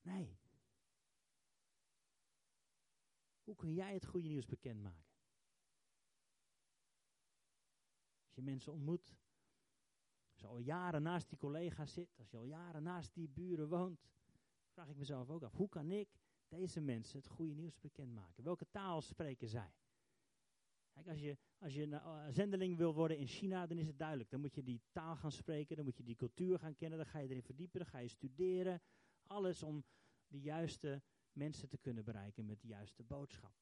Nee. 0.00 0.38
Hoe 3.48 3.56
kun 3.56 3.74
jij 3.74 3.94
het 3.94 4.06
goede 4.06 4.28
nieuws 4.28 4.46
bekendmaken? 4.46 5.04
Als 8.24 8.34
je 8.34 8.42
mensen 8.42 8.72
ontmoet, 8.72 9.16
als 10.30 10.40
je 10.40 10.46
al 10.46 10.58
jaren 10.58 11.02
naast 11.02 11.28
die 11.28 11.38
collega's 11.38 11.92
zit, 11.92 12.18
als 12.18 12.30
je 12.30 12.36
al 12.36 12.44
jaren 12.44 12.82
naast 12.82 13.14
die 13.14 13.28
buren 13.28 13.68
woont, 13.68 14.06
vraag 14.72 14.88
ik 14.88 14.96
mezelf 14.96 15.30
ook 15.30 15.42
af, 15.42 15.52
hoe 15.52 15.68
kan 15.68 15.90
ik 15.90 16.08
deze 16.48 16.80
mensen 16.80 17.18
het 17.18 17.28
goede 17.28 17.54
nieuws 17.54 17.80
bekendmaken? 17.80 18.44
Welke 18.44 18.70
taal 18.70 19.00
spreken 19.00 19.48
zij? 19.48 19.74
Kijk, 20.90 21.08
als 21.08 21.20
je, 21.20 21.38
als 21.58 21.74
je 21.74 21.82
een 21.82 21.92
uh, 21.92 22.26
zendeling 22.28 22.76
wil 22.76 22.94
worden 22.94 23.18
in 23.18 23.26
China, 23.26 23.66
dan 23.66 23.78
is 23.78 23.86
het 23.86 23.98
duidelijk. 23.98 24.30
Dan 24.30 24.40
moet 24.40 24.54
je 24.54 24.62
die 24.62 24.82
taal 24.92 25.16
gaan 25.16 25.32
spreken, 25.32 25.76
dan 25.76 25.84
moet 25.84 25.96
je 25.96 26.04
die 26.04 26.16
cultuur 26.16 26.58
gaan 26.58 26.76
kennen, 26.76 26.98
dan 26.98 27.06
ga 27.06 27.18
je 27.18 27.28
erin 27.28 27.42
verdiepen, 27.42 27.80
dan 27.80 27.88
ga 27.88 27.98
je 27.98 28.08
studeren. 28.08 28.80
Alles 29.26 29.62
om 29.62 29.84
de 30.26 30.40
juiste 30.40 31.02
mensen 31.38 31.68
te 31.68 31.78
kunnen 31.78 32.04
bereiken 32.04 32.46
met 32.46 32.60
de 32.60 32.66
juiste 32.66 33.02
boodschap. 33.02 33.54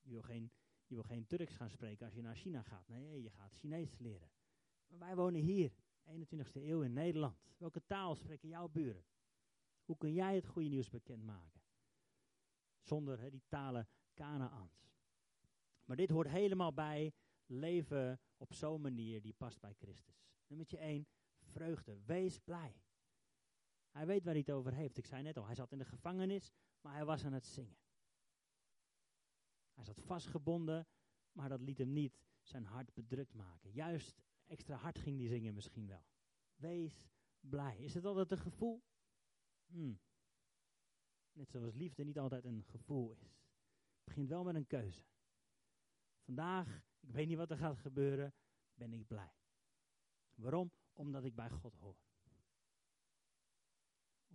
Je 0.00 0.10
wil 0.10 0.22
geen, 0.22 0.52
je 0.86 0.94
wil 0.94 1.04
geen 1.04 1.26
Turks 1.26 1.54
gaan 1.54 1.70
spreken 1.70 2.06
als 2.06 2.14
je 2.14 2.22
naar 2.22 2.36
China 2.36 2.62
gaat. 2.62 2.88
Nee, 2.88 3.22
je 3.22 3.30
gaat 3.30 3.52
Chinees 3.52 3.98
leren. 3.98 4.30
Maar 4.86 4.98
wij 4.98 5.16
wonen 5.16 5.40
hier, 5.40 5.72
21ste 6.04 6.62
eeuw 6.62 6.82
in 6.82 6.92
Nederland. 6.92 7.54
Welke 7.56 7.86
taal 7.86 8.14
spreken 8.14 8.48
jouw 8.48 8.68
buren? 8.68 9.04
Hoe 9.84 9.96
kun 9.96 10.12
jij 10.12 10.34
het 10.34 10.46
goede 10.46 10.68
nieuws 10.68 10.90
bekendmaken? 10.90 11.62
Zonder 12.80 13.30
die 13.30 13.44
talen 13.48 13.88
Kanaans. 14.14 14.90
Maar 15.84 15.96
dit 15.96 16.10
hoort 16.10 16.28
helemaal 16.28 16.72
bij 16.72 17.14
leven 17.46 18.20
op 18.36 18.52
zo'n 18.52 18.80
manier 18.80 19.22
die 19.22 19.34
past 19.34 19.60
bij 19.60 19.74
Christus. 19.74 20.26
Nummer 20.46 20.66
1, 20.78 21.06
vreugde. 21.40 21.98
Wees 22.04 22.38
blij. 22.38 22.80
Hij 23.96 24.06
weet 24.06 24.24
waar 24.24 24.32
hij 24.32 24.42
het 24.46 24.54
over 24.54 24.74
heeft. 24.74 24.96
Ik 24.96 25.06
zei 25.06 25.22
net 25.22 25.36
al, 25.36 25.46
hij 25.46 25.54
zat 25.54 25.72
in 25.72 25.78
de 25.78 25.84
gevangenis, 25.84 26.52
maar 26.80 26.94
hij 26.94 27.04
was 27.04 27.24
aan 27.24 27.32
het 27.32 27.46
zingen. 27.46 27.76
Hij 29.74 29.84
zat 29.84 30.00
vastgebonden, 30.00 30.86
maar 31.32 31.48
dat 31.48 31.60
liet 31.60 31.78
hem 31.78 31.92
niet 31.92 32.18
zijn 32.42 32.64
hart 32.64 32.94
bedrukt 32.94 33.34
maken. 33.34 33.72
Juist 33.72 34.22
extra 34.46 34.76
hard 34.76 34.98
ging 34.98 35.18
hij 35.18 35.28
zingen 35.28 35.54
misschien 35.54 35.86
wel. 35.86 36.04
Wees 36.54 37.08
blij. 37.40 37.78
Is 37.78 37.94
het 37.94 38.04
altijd 38.04 38.30
een 38.30 38.38
gevoel? 38.38 38.82
Hmm. 39.66 40.00
Net 41.32 41.50
zoals 41.50 41.74
liefde 41.74 42.04
niet 42.04 42.18
altijd 42.18 42.44
een 42.44 42.64
gevoel 42.64 43.10
is. 43.10 43.20
Het 43.20 44.04
begint 44.04 44.28
wel 44.28 44.44
met 44.44 44.54
een 44.54 44.66
keuze. 44.66 45.04
Vandaag, 46.20 46.82
ik 47.00 47.10
weet 47.10 47.26
niet 47.26 47.36
wat 47.36 47.50
er 47.50 47.56
gaat 47.56 47.78
gebeuren, 47.78 48.34
ben 48.74 48.92
ik 48.92 49.06
blij. 49.06 49.34
Waarom? 50.34 50.72
Omdat 50.92 51.24
ik 51.24 51.34
bij 51.34 51.50
God 51.50 51.74
hoor. 51.74 51.96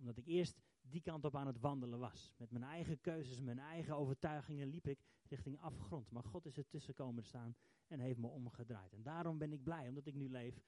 Omdat 0.02 0.16
ik 0.16 0.26
eerst 0.26 0.60
die 0.80 1.00
kant 1.00 1.24
op 1.24 1.36
aan 1.36 1.46
het 1.46 1.60
wandelen 1.60 1.98
was. 1.98 2.32
Met 2.36 2.50
mijn 2.50 2.64
eigen 2.64 3.00
keuzes, 3.00 3.40
mijn 3.40 3.58
eigen 3.58 3.96
overtuigingen 3.96 4.68
liep 4.68 4.86
ik 4.86 5.04
richting 5.28 5.58
afgrond. 5.58 6.10
Maar 6.10 6.24
God 6.24 6.46
is 6.46 6.56
er 6.56 6.68
tussen 6.68 6.94
komen 6.94 7.24
staan 7.24 7.56
en 7.86 8.00
heeft 8.00 8.18
me 8.18 8.26
omgedraaid. 8.26 8.92
En 8.92 9.02
daarom 9.02 9.38
ben 9.38 9.52
ik 9.52 9.62
blij, 9.62 9.88
omdat 9.88 10.06
ik 10.06 10.14
nu 10.14 10.28
leef 10.28 10.60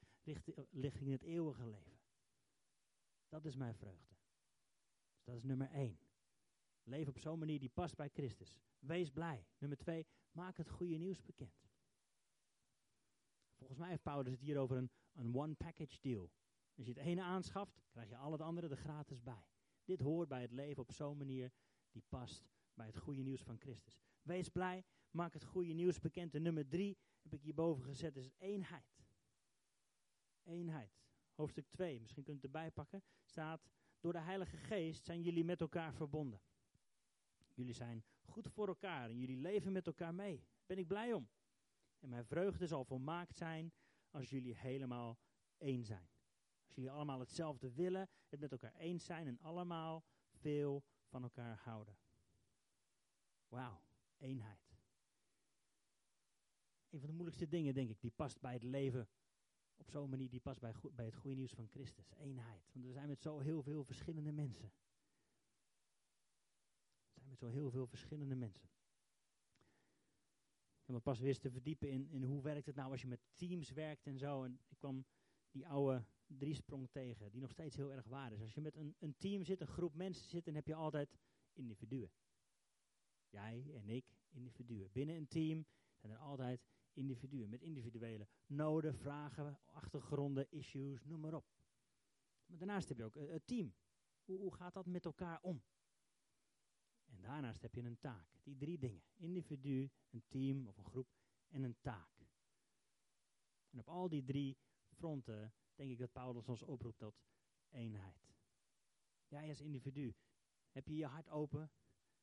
richting 0.70 1.10
het 1.10 1.22
eeuwige 1.22 1.66
leven. 1.66 1.98
Dat 3.28 3.44
is 3.44 3.56
mijn 3.56 3.74
vreugde. 3.74 4.14
Dus 5.14 5.24
dat 5.24 5.36
is 5.36 5.42
nummer 5.42 5.70
één. 5.70 5.98
Leef 6.82 7.08
op 7.08 7.18
zo'n 7.18 7.38
manier 7.38 7.58
die 7.58 7.68
past 7.68 7.96
bij 7.96 8.08
Christus. 8.08 8.58
Wees 8.78 9.10
blij. 9.10 9.46
Nummer 9.58 9.78
twee, 9.78 10.06
maak 10.32 10.56
het 10.56 10.70
goede 10.70 10.96
nieuws 10.96 11.22
bekend. 11.22 11.64
Volgens 13.56 13.78
mij 13.78 13.88
heeft 13.88 14.02
Paulus 14.02 14.32
het 14.32 14.40
hier 14.40 14.58
over 14.58 14.76
een, 14.76 14.90
een 15.12 15.34
one-package 15.34 15.98
deal. 16.00 16.30
Als 16.76 16.86
je 16.86 16.92
het 16.92 17.02
ene 17.02 17.22
aanschaft, 17.22 17.82
krijg 17.90 18.08
je 18.08 18.16
al 18.16 18.32
het 18.32 18.40
andere 18.40 18.68
er 18.68 18.76
gratis 18.76 19.22
bij. 19.22 19.46
Dit 19.84 20.00
hoort 20.00 20.28
bij 20.28 20.42
het 20.42 20.52
leven 20.52 20.82
op 20.82 20.92
zo'n 20.92 21.16
manier 21.16 21.52
die 21.90 22.04
past 22.08 22.48
bij 22.74 22.86
het 22.86 22.96
goede 22.96 23.22
nieuws 23.22 23.42
van 23.42 23.58
Christus. 23.58 24.00
Wees 24.22 24.48
blij, 24.48 24.84
maak 25.10 25.32
het 25.32 25.44
goede 25.44 25.72
nieuws 25.72 26.00
bekend. 26.00 26.34
En 26.34 26.42
nummer 26.42 26.68
drie 26.68 26.98
heb 27.22 27.34
ik 27.34 27.40
hierboven 27.40 27.84
gezet, 27.84 28.16
is 28.16 28.30
eenheid. 28.38 29.04
Eenheid. 30.42 31.02
Hoofdstuk 31.34 31.66
2, 31.70 32.00
misschien 32.00 32.22
kunt 32.22 32.36
u 32.36 32.40
het 32.40 32.54
erbij 32.54 32.70
pakken, 32.70 33.02
staat, 33.24 33.68
door 34.00 34.12
de 34.12 34.20
Heilige 34.20 34.56
Geest 34.56 35.04
zijn 35.04 35.22
jullie 35.22 35.44
met 35.44 35.60
elkaar 35.60 35.94
verbonden. 35.94 36.40
Jullie 37.54 37.74
zijn 37.74 38.04
goed 38.22 38.48
voor 38.48 38.68
elkaar 38.68 39.10
en 39.10 39.18
jullie 39.18 39.36
leven 39.36 39.72
met 39.72 39.86
elkaar 39.86 40.14
mee. 40.14 40.36
Daar 40.36 40.66
ben 40.66 40.78
ik 40.78 40.86
blij 40.86 41.12
om. 41.12 41.28
En 41.98 42.08
mijn 42.08 42.24
vreugde 42.24 42.66
zal 42.66 42.84
volmaakt 42.84 43.36
zijn 43.36 43.72
als 44.10 44.30
jullie 44.30 44.56
helemaal 44.56 45.18
één 45.56 45.84
zijn. 45.84 46.08
Jullie 46.74 46.90
allemaal 46.90 47.20
hetzelfde 47.20 47.72
willen, 47.72 48.08
het 48.28 48.40
met 48.40 48.52
elkaar 48.52 48.74
eens 48.74 49.04
zijn 49.04 49.26
en 49.26 49.38
allemaal 49.38 50.04
veel 50.30 50.84
van 51.06 51.22
elkaar 51.22 51.58
houden. 51.58 51.98
Wauw, 53.48 53.82
eenheid. 54.16 54.76
Een 56.88 57.00
van 57.00 57.08
de 57.08 57.14
moeilijkste 57.14 57.48
dingen, 57.48 57.74
denk 57.74 57.90
ik, 57.90 58.00
die 58.00 58.10
past 58.10 58.40
bij 58.40 58.52
het 58.52 58.62
leven 58.62 59.08
op 59.76 59.90
zo'n 59.90 60.10
manier, 60.10 60.30
die 60.30 60.40
past 60.40 60.60
bij, 60.60 60.74
bij 60.92 61.04
het 61.04 61.14
goede 61.14 61.36
nieuws 61.36 61.52
van 61.52 61.68
Christus. 61.68 62.10
Eenheid. 62.10 62.70
Want 62.72 62.86
we 62.86 62.92
zijn 62.92 63.08
met 63.08 63.22
zo 63.22 63.38
heel 63.38 63.62
veel 63.62 63.84
verschillende 63.84 64.32
mensen 64.32 64.72
met 67.34 67.38
zo 67.38 67.56
heel 67.56 67.70
veel 67.70 67.86
verschillende 67.86 68.34
mensen. 68.34 68.68
En 70.84 70.94
me 70.94 71.00
pas 71.00 71.20
weer 71.20 71.38
te 71.38 71.50
verdiepen 71.50 71.90
in, 71.90 72.08
in 72.08 72.22
hoe 72.22 72.42
werkt 72.42 72.66
het 72.66 72.74
nou 72.76 72.90
als 72.90 73.00
je 73.00 73.06
met 73.06 73.20
teams 73.34 73.70
werkt 73.70 74.06
en 74.06 74.18
zo. 74.18 74.44
En 74.44 74.60
ik 74.68 74.78
kwam 74.78 75.04
die 75.50 75.66
oude 75.66 76.04
driesprong 76.36 76.88
tegen, 76.90 77.30
die 77.30 77.40
nog 77.40 77.50
steeds 77.50 77.76
heel 77.76 77.92
erg 77.92 78.06
waar 78.06 78.32
is. 78.32 78.40
Als 78.40 78.54
je 78.54 78.60
met 78.60 78.76
een, 78.76 78.96
een 78.98 79.16
team 79.18 79.44
zit, 79.44 79.60
een 79.60 79.66
groep 79.66 79.94
mensen 79.94 80.28
zit, 80.28 80.44
dan 80.44 80.54
heb 80.54 80.66
je 80.66 80.74
altijd 80.74 81.18
individuen. 81.52 82.10
Jij 83.28 83.70
en 83.74 83.88
ik, 83.88 84.04
individuen. 84.28 84.92
Binnen 84.92 85.16
een 85.16 85.28
team 85.28 85.66
zijn 85.94 86.12
er 86.12 86.18
altijd 86.18 86.66
individuen 86.92 87.48
met 87.48 87.62
individuele 87.62 88.28
noden, 88.46 88.94
vragen, 88.94 89.60
achtergronden, 89.64 90.50
issues, 90.50 91.04
noem 91.04 91.20
maar 91.20 91.34
op. 91.34 91.46
Maar 92.46 92.58
daarnaast 92.58 92.88
heb 92.88 92.98
je 92.98 93.04
ook 93.04 93.14
het 93.14 93.46
team. 93.46 93.74
Hoe, 94.24 94.38
hoe 94.38 94.54
gaat 94.54 94.74
dat 94.74 94.86
met 94.86 95.04
elkaar 95.04 95.40
om? 95.42 95.62
En 97.04 97.20
daarnaast 97.20 97.62
heb 97.62 97.74
je 97.74 97.82
een 97.82 97.98
taak. 97.98 98.26
Die 98.42 98.56
drie 98.56 98.78
dingen. 98.78 99.02
Individu, 99.14 99.90
een 100.10 100.24
team 100.28 100.66
of 100.66 100.76
een 100.76 100.84
groep 100.84 101.08
en 101.48 101.62
een 101.62 101.76
taak. 101.80 102.26
En 103.70 103.78
op 103.78 103.88
al 103.88 104.08
die 104.08 104.24
drie 104.24 104.58
fronten 104.88 105.54
denk 105.74 105.90
ik 105.90 105.98
dat 105.98 106.12
Paulus 106.12 106.48
ons 106.48 106.62
oproept 106.62 106.98
tot 106.98 107.22
eenheid. 107.70 108.32
Jij 109.26 109.48
als 109.48 109.60
individu, 109.60 110.14
heb 110.70 110.86
je 110.86 110.96
je 110.96 111.06
hart 111.06 111.28
open 111.28 111.70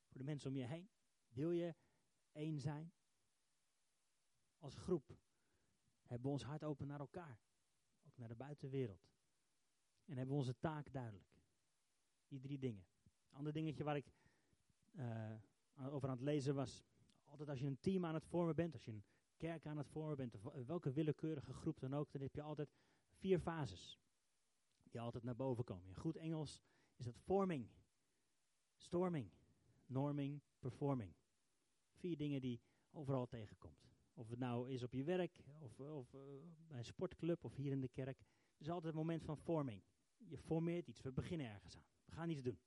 voor 0.07 0.17
de 0.17 0.23
mensen 0.23 0.49
om 0.49 0.55
je 0.55 0.65
heen? 0.65 0.89
Wil 1.27 1.51
je 1.51 1.75
één 2.31 2.59
zijn? 2.59 2.93
Als 4.57 4.75
groep 4.75 5.17
hebben 6.01 6.27
we 6.27 6.33
ons 6.33 6.43
hart 6.43 6.63
open 6.63 6.87
naar 6.87 6.99
elkaar. 6.99 7.39
Ook 8.07 8.17
naar 8.17 8.27
de 8.27 8.35
buitenwereld. 8.35 9.09
En 10.05 10.17
hebben 10.17 10.35
we 10.35 10.41
onze 10.41 10.57
taak 10.59 10.93
duidelijk. 10.93 11.41
Die 12.27 12.39
drie 12.39 12.59
dingen. 12.59 12.85
Een 13.03 13.37
ander 13.37 13.53
dingetje 13.53 13.83
waar 13.83 13.95
ik 13.95 14.13
uh, 14.91 15.35
over 15.75 16.09
aan 16.09 16.15
het 16.15 16.25
lezen 16.25 16.55
was. 16.55 16.83
Altijd 17.25 17.49
als 17.49 17.59
je 17.59 17.65
een 17.65 17.79
team 17.79 18.05
aan 18.05 18.13
het 18.13 18.25
vormen 18.25 18.55
bent, 18.55 18.73
als 18.73 18.85
je 18.85 18.91
een 18.91 19.03
kerk 19.37 19.65
aan 19.65 19.77
het 19.77 19.87
vormen 19.87 20.15
bent, 20.15 20.35
of 20.35 20.65
welke 20.65 20.91
willekeurige 20.91 21.53
groep 21.53 21.79
dan 21.79 21.93
ook, 21.93 22.11
dan 22.11 22.21
heb 22.21 22.35
je 22.35 22.41
altijd 22.41 22.69
vier 23.21 23.39
fases 23.39 23.99
die 24.91 25.01
altijd 25.01 25.23
naar 25.23 25.35
boven 25.35 25.63
komen. 25.63 25.87
In 25.87 25.95
goed 25.95 26.15
Engels 26.15 26.61
is 26.95 27.05
dat 27.05 27.17
forming. 27.17 27.69
Storming, 28.75 29.31
norming, 29.85 30.41
performing. 30.59 31.13
Vier 31.91 32.17
dingen 32.17 32.41
die 32.41 32.61
overal 32.91 33.27
tegenkomt. 33.27 33.89
Of 34.13 34.29
het 34.29 34.39
nou 34.39 34.69
is 34.69 34.83
op 34.83 34.93
je 34.93 35.03
werk, 35.03 35.43
of, 35.59 35.79
of 35.79 36.13
uh, 36.13 36.21
bij 36.67 36.77
een 36.77 36.85
sportclub, 36.85 37.43
of 37.43 37.55
hier 37.55 37.71
in 37.71 37.81
de 37.81 37.87
kerk. 37.87 38.17
Het 38.17 38.67
is 38.67 38.69
altijd 38.69 38.93
een 38.93 38.99
moment 38.99 39.23
van 39.23 39.37
vorming. 39.37 39.83
Je 40.17 40.37
formeert 40.37 40.87
iets, 40.87 41.01
we 41.01 41.11
beginnen 41.11 41.47
ergens 41.47 41.75
aan. 41.75 41.85
We 42.05 42.11
gaan 42.11 42.29
iets 42.29 42.41
doen. 42.41 42.59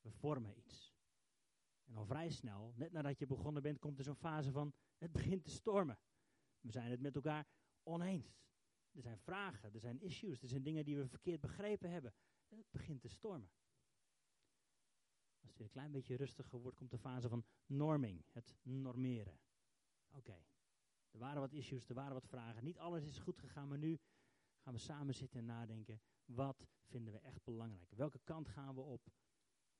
We 0.00 0.10
vormen 0.10 0.58
iets. 0.58 0.94
En 1.84 1.96
al 1.96 2.04
vrij 2.04 2.30
snel, 2.30 2.72
net 2.76 2.92
nadat 2.92 3.18
je 3.18 3.26
begonnen 3.26 3.62
bent, 3.62 3.78
komt 3.78 3.98
er 3.98 4.04
zo'n 4.04 4.16
fase 4.16 4.52
van, 4.52 4.72
het 4.98 5.12
begint 5.12 5.44
te 5.44 5.50
stormen. 5.50 5.98
We 6.60 6.70
zijn 6.70 6.90
het 6.90 7.00
met 7.00 7.14
elkaar 7.14 7.46
oneens. 7.82 8.40
Er 8.92 9.02
zijn 9.02 9.18
vragen, 9.18 9.72
er 9.72 9.80
zijn 9.80 10.00
issues, 10.00 10.42
er 10.42 10.48
zijn 10.48 10.62
dingen 10.62 10.84
die 10.84 10.96
we 10.96 11.08
verkeerd 11.08 11.40
begrepen 11.40 11.90
hebben. 11.90 12.14
Het 12.48 12.70
begint 12.70 13.00
te 13.00 13.08
stormen. 13.08 13.50
Als 15.40 15.48
het 15.48 15.56
weer 15.56 15.66
een 15.66 15.72
klein 15.72 15.92
beetje 15.92 16.16
rustiger 16.16 16.60
wordt, 16.60 16.76
komt 16.76 16.90
de 16.90 16.98
fase 16.98 17.28
van 17.28 17.44
norming, 17.66 18.24
het 18.32 18.54
normeren. 18.62 19.38
Oké, 20.10 20.44
er 21.10 21.18
waren 21.18 21.40
wat 21.40 21.52
issues, 21.52 21.88
er 21.88 21.94
waren 21.94 22.12
wat 22.12 22.26
vragen. 22.26 22.64
Niet 22.64 22.78
alles 22.78 23.04
is 23.04 23.18
goed 23.18 23.38
gegaan, 23.38 23.68
maar 23.68 23.78
nu 23.78 23.98
gaan 24.58 24.72
we 24.72 24.78
samen 24.78 25.14
zitten 25.14 25.38
en 25.38 25.46
nadenken. 25.46 26.00
Wat 26.24 26.66
vinden 26.84 27.12
we 27.12 27.18
echt 27.18 27.44
belangrijk? 27.44 27.90
Welke 27.90 28.20
kant 28.24 28.48
gaan 28.48 28.74
we 28.74 28.80
op? 28.80 29.12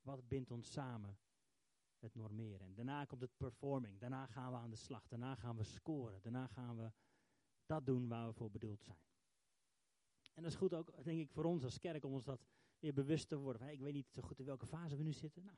Wat 0.01 0.27
bindt 0.27 0.51
ons 0.51 0.71
samen? 0.71 1.17
Het 1.99 2.15
normeren. 2.15 2.67
En 2.67 2.73
daarna 2.73 3.05
komt 3.05 3.21
het 3.21 3.37
performing. 3.37 3.99
Daarna 3.99 4.25
gaan 4.25 4.51
we 4.51 4.57
aan 4.57 4.69
de 4.69 4.75
slag. 4.75 5.07
Daarna 5.07 5.35
gaan 5.35 5.57
we 5.57 5.63
scoren. 5.63 6.21
Daarna 6.21 6.47
gaan 6.47 6.77
we 6.77 6.91
dat 7.71 7.85
doen 7.85 8.07
waar 8.07 8.27
we 8.27 8.33
voor 8.33 8.51
bedoeld 8.51 8.83
zijn. 8.83 8.97
En 10.33 10.43
dat 10.43 10.51
is 10.51 10.57
goed 10.57 10.73
ook, 10.73 11.03
denk 11.03 11.19
ik, 11.19 11.31
voor 11.31 11.43
ons 11.43 11.63
als 11.63 11.79
kerk 11.79 12.05
om 12.05 12.13
ons 12.13 12.23
dat 12.23 12.45
weer 12.79 12.93
bewust 12.93 13.27
te 13.27 13.37
worden. 13.37 13.69
ik 13.69 13.79
weet 13.79 13.93
niet 13.93 14.11
zo 14.11 14.21
goed 14.21 14.39
in 14.39 14.45
welke 14.45 14.65
fase 14.65 14.95
we 14.95 15.03
nu 15.03 15.13
zitten. 15.13 15.43
Nou, 15.43 15.57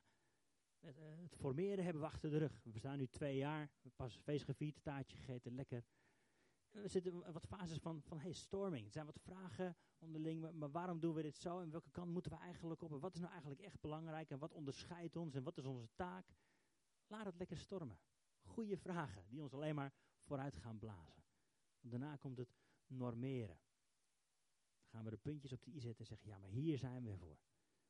het, 0.78 0.98
uh, 0.98 1.04
het, 1.22 1.36
formeren 1.36 1.84
hebben 1.84 2.02
we 2.02 2.08
achter 2.08 2.30
de 2.30 2.38
rug. 2.38 2.60
We 2.64 2.78
staan 2.78 2.98
nu 2.98 3.06
twee 3.06 3.36
jaar, 3.36 3.70
we 3.82 3.90
pas 3.90 4.16
feest 4.16 4.44
gevierd, 4.44 4.82
taartje 4.82 5.16
gegeten, 5.16 5.54
lekker. 5.54 5.84
Er 6.70 6.88
zitten 6.88 7.32
wat 7.32 7.46
fases 7.46 7.78
van, 7.78 8.02
van 8.02 8.18
hey, 8.18 8.32
storming. 8.32 8.86
Er 8.86 8.92
zijn 8.92 9.06
wat 9.06 9.20
vragen 9.20 9.76
onderling, 9.98 10.52
maar 10.52 10.70
waarom 10.70 11.00
doen 11.00 11.14
we 11.14 11.22
dit 11.22 11.36
zo? 11.36 11.60
En 11.60 11.70
welke 11.70 11.90
kant 11.90 12.10
moeten 12.10 12.30
we 12.30 12.38
eigenlijk 12.38 12.82
op? 12.82 12.92
En 12.92 13.00
wat 13.00 13.14
is 13.14 13.20
nou 13.20 13.32
eigenlijk 13.32 13.60
echt 13.60 13.80
belangrijk? 13.80 14.30
En 14.30 14.38
wat 14.38 14.52
onderscheidt 14.52 15.16
ons? 15.16 15.34
En 15.34 15.42
wat 15.42 15.58
is 15.58 15.64
onze 15.64 15.88
taak? 15.94 16.34
Laat 17.06 17.24
het 17.24 17.38
lekker 17.38 17.56
stormen. 17.56 17.98
Goede 18.42 18.76
vragen, 18.76 19.24
die 19.28 19.42
ons 19.42 19.52
alleen 19.52 19.74
maar 19.74 19.92
vooruit 20.22 20.56
gaan 20.56 20.78
blazen. 20.78 21.23
Daarna 21.90 22.16
komt 22.16 22.38
het 22.38 22.54
normeren. 22.86 23.58
Dan 24.80 24.90
gaan 24.90 25.04
we 25.04 25.10
de 25.10 25.16
puntjes 25.16 25.52
op 25.52 25.62
de 25.62 25.70
i 25.70 25.80
zetten 25.80 26.00
en 26.00 26.06
zeggen, 26.06 26.28
ja, 26.28 26.38
maar 26.38 26.50
hier 26.50 26.78
zijn 26.78 27.04
we 27.04 27.16
voor. 27.16 27.38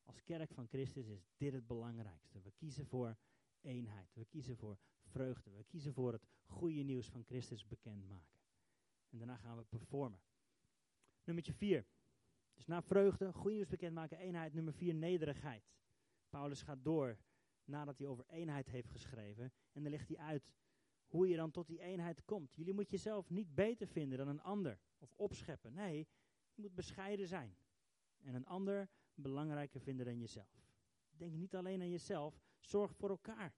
Als 0.03 0.23
kerk 0.23 0.53
van 0.53 0.67
Christus 0.67 1.07
is 1.07 1.27
dit 1.37 1.53
het 1.53 1.67
belangrijkste. 1.67 2.41
We 2.41 2.51
kiezen 2.51 2.87
voor 2.87 3.17
eenheid. 3.61 4.15
We 4.15 4.25
kiezen 4.25 4.57
voor 4.57 4.79
vreugde. 5.03 5.51
We 5.51 5.65
kiezen 5.65 5.95
voor 5.95 6.13
het 6.13 6.27
goede 6.45 6.83
nieuws 6.83 7.09
van 7.09 7.25
Christus 7.25 7.67
bekendmaken. 7.67 8.41
En 9.11 9.19
daarna 9.19 9.37
gaan 9.37 9.57
we 9.57 9.65
performen. 9.65 10.21
Nummer 11.25 11.45
vier. 11.45 11.87
Dus 12.55 12.67
na 12.67 12.83
vreugde, 12.83 13.33
goede 13.33 13.55
nieuws 13.55 13.69
bekendmaken, 13.69 14.19
eenheid. 14.19 14.55
Nummer 14.55 14.75
vier, 14.75 14.95
nederigheid. 14.95 15.65
Paulus 16.29 16.63
gaat 16.63 16.85
door 16.85 17.19
nadat 17.65 17.99
hij 17.99 18.07
over 18.07 18.25
eenheid 18.29 18.69
heeft 18.69 18.91
geschreven. 18.91 19.53
En 19.73 19.83
dan 19.83 19.91
legt 19.91 20.09
hij 20.09 20.17
uit 20.17 20.53
hoe 21.15 21.29
je 21.29 21.37
dan 21.37 21.51
tot 21.51 21.67
die 21.67 21.81
eenheid 21.81 22.25
komt. 22.25 22.55
Jullie 22.55 22.75
moet 22.75 22.91
jezelf 22.91 23.31
niet 23.31 23.55
beter 23.55 23.87
vinden 23.87 24.19
dan 24.19 24.29
een 24.29 24.43
ander. 24.43 24.79
Of 24.99 25.13
opscheppen. 25.17 25.75
Nee, 25.75 26.09
je 26.55 26.61
moet 26.63 26.75
bescheiden 26.75 27.27
zijn. 27.27 27.57
En 28.19 28.35
een 28.35 28.47
ander 28.47 28.89
belangrijker 29.15 29.81
vinden 29.81 30.07
dan 30.07 30.19
jezelf. 30.19 30.69
Denk 31.11 31.33
niet 31.33 31.55
alleen 31.55 31.81
aan 31.81 31.91
jezelf, 31.91 32.43
zorg 32.61 32.95
voor 32.95 33.09
elkaar. 33.09 33.55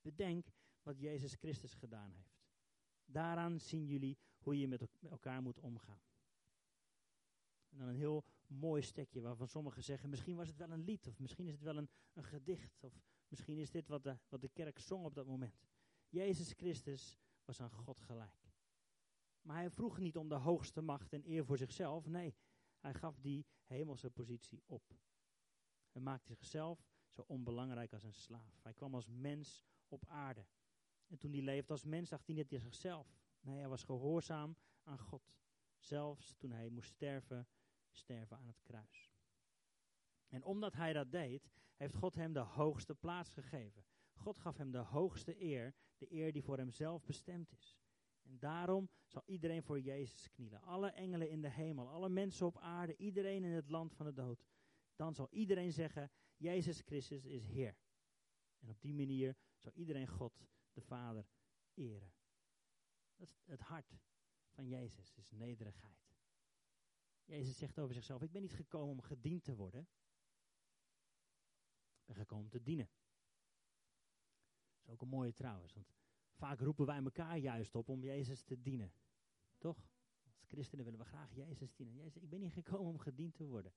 Bedenk 0.00 0.46
wat 0.82 1.00
Jezus 1.00 1.34
Christus 1.34 1.74
gedaan 1.74 2.12
heeft. 2.12 2.40
Daaraan 3.04 3.60
zien 3.60 3.86
jullie 3.86 4.18
hoe 4.38 4.58
je 4.58 4.68
met 4.68 4.88
elkaar 5.10 5.42
moet 5.42 5.60
omgaan. 5.60 6.00
En 7.68 7.78
dan 7.78 7.88
een 7.88 7.94
heel 7.94 8.24
mooi 8.46 8.82
stekje 8.82 9.20
waarvan 9.20 9.48
sommigen 9.48 9.84
zeggen, 9.84 10.10
misschien 10.10 10.36
was 10.36 10.48
het 10.48 10.56
wel 10.56 10.70
een 10.70 10.84
lied, 10.84 11.06
of 11.06 11.18
misschien 11.18 11.46
is 11.46 11.52
het 11.52 11.62
wel 11.62 11.76
een, 11.76 11.88
een 12.12 12.24
gedicht, 12.24 12.84
of 12.84 13.00
misschien 13.28 13.58
is 13.58 13.70
dit 13.70 13.88
wat 13.88 14.02
de, 14.02 14.18
wat 14.28 14.40
de 14.40 14.48
kerk 14.48 14.78
zong 14.78 15.04
op 15.04 15.14
dat 15.14 15.26
moment. 15.26 15.66
Jezus 16.08 16.52
Christus 16.52 17.18
was 17.44 17.60
aan 17.60 17.70
God 17.70 18.00
gelijk. 18.00 18.52
Maar 19.42 19.56
hij 19.56 19.70
vroeg 19.70 19.98
niet 19.98 20.16
om 20.16 20.28
de 20.28 20.34
hoogste 20.34 20.80
macht 20.80 21.12
en 21.12 21.30
eer 21.30 21.44
voor 21.44 21.58
zichzelf, 21.58 22.06
nee, 22.06 22.34
hij 22.78 22.94
gaf 22.94 23.18
die 23.18 23.46
hemelse 23.64 24.10
positie 24.10 24.62
op. 24.66 24.96
Hij 25.90 26.02
maakte 26.02 26.34
zichzelf 26.34 26.86
zo 27.08 27.24
onbelangrijk 27.26 27.92
als 27.92 28.02
een 28.02 28.14
slaaf. 28.14 28.62
Hij 28.62 28.72
kwam 28.72 28.94
als 28.94 29.08
mens 29.08 29.64
op 29.88 30.06
aarde. 30.06 30.46
En 31.06 31.18
toen 31.18 31.32
hij 31.32 31.42
leefde 31.42 31.72
als 31.72 31.84
mens, 31.84 32.08
dacht 32.08 32.26
hij 32.26 32.34
niet 32.34 32.52
aan 32.52 32.60
zichzelf. 32.60 33.16
Nee, 33.40 33.58
hij 33.58 33.68
was 33.68 33.82
gehoorzaam 33.82 34.56
aan 34.82 34.98
God. 34.98 35.32
Zelfs 35.76 36.34
toen 36.36 36.50
hij 36.50 36.68
moest 36.68 36.90
sterven, 36.90 37.48
sterven 37.90 38.36
aan 38.36 38.46
het 38.46 38.62
kruis. 38.62 39.10
En 40.28 40.44
omdat 40.44 40.72
hij 40.72 40.92
dat 40.92 41.10
deed, 41.10 41.50
heeft 41.76 41.94
God 41.94 42.14
hem 42.14 42.32
de 42.32 42.40
hoogste 42.40 42.94
plaats 42.94 43.30
gegeven. 43.30 43.84
God 44.18 44.38
gaf 44.38 44.56
hem 44.56 44.70
de 44.70 44.78
hoogste 44.78 45.42
eer, 45.42 45.74
de 45.98 46.12
eer 46.12 46.32
die 46.32 46.42
voor 46.42 46.58
hemzelf 46.58 47.04
bestemd 47.04 47.52
is. 47.52 47.78
En 48.22 48.38
daarom 48.38 48.90
zal 49.06 49.22
iedereen 49.26 49.62
voor 49.62 49.80
Jezus 49.80 50.30
knielen. 50.30 50.62
Alle 50.62 50.90
engelen 50.90 51.30
in 51.30 51.42
de 51.42 51.50
hemel, 51.50 51.88
alle 51.88 52.08
mensen 52.08 52.46
op 52.46 52.58
aarde, 52.58 52.96
iedereen 52.96 53.44
in 53.44 53.52
het 53.52 53.68
land 53.68 53.94
van 53.94 54.06
de 54.06 54.12
dood. 54.12 54.44
Dan 54.96 55.14
zal 55.14 55.28
iedereen 55.30 55.72
zeggen, 55.72 56.10
Jezus 56.36 56.80
Christus 56.80 57.24
is 57.24 57.46
Heer. 57.46 57.76
En 58.58 58.70
op 58.70 58.80
die 58.80 58.94
manier 58.94 59.36
zal 59.56 59.72
iedereen 59.72 60.08
God, 60.08 60.46
de 60.72 60.80
Vader, 60.80 61.26
eren. 61.74 62.12
Dat 63.16 63.28
is 63.28 63.42
het 63.44 63.60
hart 63.60 63.98
van 64.48 64.68
Jezus, 64.68 65.14
is 65.14 65.30
nederigheid. 65.30 66.08
Jezus 67.24 67.56
zegt 67.56 67.78
over 67.78 67.94
zichzelf, 67.94 68.22
ik 68.22 68.32
ben 68.32 68.42
niet 68.42 68.54
gekomen 68.54 68.90
om 68.90 69.00
gediend 69.00 69.44
te 69.44 69.54
worden. 69.54 69.88
Ik 71.98 72.04
ben 72.04 72.16
gekomen 72.16 72.44
om 72.44 72.50
te 72.50 72.62
dienen. 72.62 72.90
Ook 74.88 75.02
een 75.02 75.08
mooie 75.08 75.32
trouwens, 75.32 75.72
want 75.72 75.86
Vaak 76.38 76.60
roepen 76.60 76.86
wij 76.86 77.02
elkaar 77.02 77.36
juist 77.36 77.74
op 77.74 77.88
om 77.88 78.02
Jezus 78.02 78.42
te 78.42 78.60
dienen. 78.60 78.92
Toch? 79.58 79.88
Als 80.34 80.44
christenen 80.46 80.84
willen 80.84 81.00
we 81.00 81.04
graag 81.04 81.34
Jezus 81.34 81.74
dienen. 81.74 81.94
Jezus, 81.94 82.22
ik 82.22 82.30
ben 82.30 82.40
niet 82.40 82.52
gekomen 82.52 82.86
om 82.86 82.98
gediend 82.98 83.34
te 83.34 83.44
worden. 83.44 83.72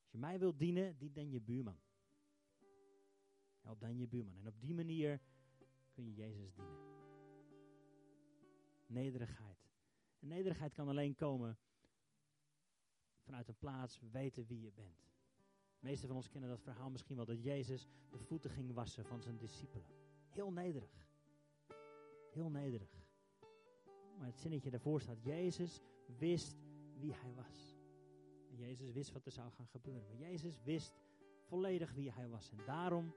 Als 0.00 0.10
je 0.10 0.18
mij 0.18 0.38
wilt 0.38 0.58
dienen, 0.58 0.98
dien 0.98 1.12
dan 1.12 1.30
je 1.30 1.40
buurman. 1.40 1.80
Help 3.60 3.80
dan 3.80 3.96
je 3.96 4.08
buurman. 4.08 4.38
En 4.38 4.46
op 4.46 4.60
die 4.60 4.74
manier 4.74 5.20
kun 5.92 6.04
je 6.04 6.14
Jezus 6.14 6.54
dienen. 6.54 6.78
Nederigheid. 8.86 9.70
En 10.18 10.28
nederigheid 10.28 10.72
kan 10.72 10.88
alleen 10.88 11.14
komen 11.14 11.58
vanuit 13.18 13.48
een 13.48 13.58
plaats 13.58 14.00
weten 14.10 14.46
wie 14.46 14.60
je 14.60 14.72
bent. 14.72 15.17
De 15.80 15.86
meeste 15.86 16.06
van 16.06 16.16
ons 16.16 16.28
kennen 16.28 16.50
dat 16.50 16.62
verhaal 16.62 16.90
misschien 16.90 17.16
wel, 17.16 17.24
dat 17.24 17.42
Jezus 17.42 17.88
de 18.10 18.18
voeten 18.18 18.50
ging 18.50 18.72
wassen 18.72 19.04
van 19.04 19.22
zijn 19.22 19.36
discipelen. 19.36 19.90
Heel 20.28 20.52
nederig. 20.52 21.06
Heel 22.32 22.50
nederig. 22.50 23.06
Maar 24.18 24.26
het 24.26 24.38
zinnetje 24.40 24.70
daarvoor 24.70 25.00
staat, 25.00 25.22
Jezus 25.22 25.80
wist 26.18 26.56
wie 26.94 27.14
hij 27.14 27.34
was. 27.34 27.76
En 28.50 28.56
Jezus 28.56 28.92
wist 28.92 29.12
wat 29.12 29.26
er 29.26 29.32
zou 29.32 29.50
gaan 29.50 29.66
gebeuren. 29.66 30.08
Maar 30.08 30.28
Jezus 30.28 30.62
wist 30.62 30.94
volledig 31.42 31.92
wie 31.92 32.12
hij 32.12 32.28
was. 32.28 32.50
En 32.50 32.58
daarom 32.66 33.14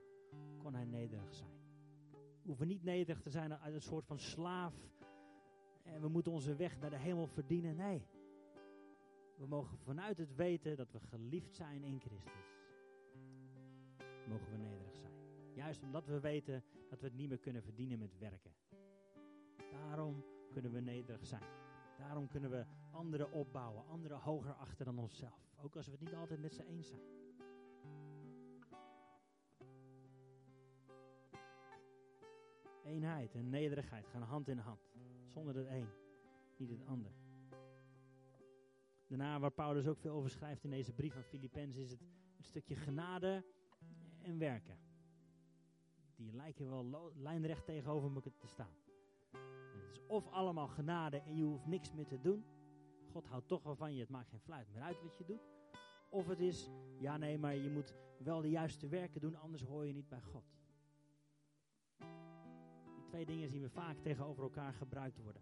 kon 0.57 0.73
hij 0.73 0.85
nederig 0.85 1.33
zijn. 1.33 1.59
We 2.11 2.47
hoeven 2.47 2.67
niet 2.67 2.83
nederig 2.83 3.21
te 3.21 3.29
zijn 3.29 3.53
uit 3.53 3.73
een 3.73 3.81
soort 3.81 4.05
van 4.05 4.19
slaaf. 4.19 4.75
En 5.83 6.01
we 6.01 6.07
moeten 6.07 6.31
onze 6.31 6.55
weg 6.55 6.79
naar 6.79 6.89
de 6.89 6.97
hemel 6.97 7.27
verdienen. 7.27 7.75
Nee. 7.75 8.07
We 9.41 9.47
mogen 9.47 9.77
vanuit 9.77 10.17
het 10.17 10.35
weten 10.35 10.77
dat 10.77 10.91
we 10.91 10.99
geliefd 10.99 11.55
zijn 11.55 11.83
in 11.83 11.99
Christus. 11.99 12.55
Mogen 14.27 14.51
we 14.51 14.57
nederig 14.57 14.95
zijn. 14.95 15.13
Juist 15.53 15.83
omdat 15.83 16.05
we 16.05 16.19
weten 16.19 16.63
dat 16.89 16.99
we 16.99 17.05
het 17.07 17.15
niet 17.15 17.29
meer 17.29 17.39
kunnen 17.39 17.63
verdienen 17.63 17.99
met 17.99 18.17
werken. 18.17 18.51
Daarom 19.71 20.23
kunnen 20.51 20.71
we 20.71 20.79
nederig 20.79 21.25
zijn. 21.25 21.43
Daarom 21.97 22.27
kunnen 22.27 22.49
we 22.49 22.65
anderen 22.91 23.31
opbouwen, 23.31 23.87
anderen 23.87 24.17
hoger 24.17 24.53
achter 24.53 24.85
dan 24.85 24.97
onszelf. 24.97 25.53
Ook 25.57 25.75
als 25.75 25.85
we 25.85 25.91
het 25.91 26.01
niet 26.01 26.13
altijd 26.13 26.39
met 26.39 26.53
ze 26.53 26.65
eens 26.65 26.87
zijn. 26.87 27.01
Eenheid 32.83 33.35
en 33.35 33.49
nederigheid 33.49 34.07
gaan 34.07 34.21
hand 34.21 34.47
in 34.47 34.57
hand. 34.57 34.91
Zonder 35.25 35.55
het 35.55 35.67
een, 35.67 35.89
niet 36.57 36.69
het 36.69 36.85
ander. 36.85 37.11
Daarna, 39.11 39.39
waar 39.39 39.51
Paulus 39.51 39.87
ook 39.87 39.99
veel 39.99 40.13
over 40.13 40.29
schrijft 40.29 40.63
in 40.63 40.69
deze 40.69 40.93
brief 40.93 41.13
van 41.13 41.23
Filippenzen, 41.23 41.81
is 41.81 41.91
het 41.91 42.01
een 42.37 42.43
stukje 42.43 42.75
genade 42.75 43.45
en 44.21 44.37
werken. 44.37 44.77
Die 46.15 46.33
lijken 46.33 46.69
wel 46.69 47.11
lijnrecht 47.15 47.65
tegenover 47.65 48.13
elkaar 48.15 48.37
te 48.37 48.47
staan 48.47 48.81
of 50.11 50.27
allemaal 50.27 50.67
genade 50.67 51.21
en 51.21 51.35
je 51.35 51.43
hoeft 51.43 51.65
niks 51.65 51.91
meer 51.91 52.07
te 52.07 52.21
doen. 52.21 52.45
God 53.11 53.27
houdt 53.27 53.47
toch 53.47 53.63
wel 53.63 53.75
van 53.75 53.93
je, 53.93 53.99
het 53.99 54.09
maakt 54.09 54.29
geen 54.29 54.39
fluit 54.39 54.67
meer 54.71 54.81
uit 54.81 55.01
wat 55.01 55.17
je 55.17 55.25
doet. 55.25 55.49
Of 56.09 56.27
het 56.27 56.39
is, 56.39 56.69
ja 56.99 57.17
nee, 57.17 57.37
maar 57.37 57.55
je 57.55 57.69
moet 57.69 57.95
wel 58.17 58.41
de 58.41 58.49
juiste 58.49 58.87
werken 58.87 59.21
doen, 59.21 59.35
anders 59.35 59.63
hoor 59.63 59.85
je 59.85 59.93
niet 59.93 60.09
bij 60.09 60.21
God. 60.21 60.43
Die 62.95 63.05
twee 63.05 63.25
dingen 63.25 63.49
zien 63.49 63.61
we 63.61 63.69
vaak 63.69 63.97
tegenover 63.97 64.43
elkaar 64.43 64.73
gebruikt 64.73 65.17
worden. 65.17 65.41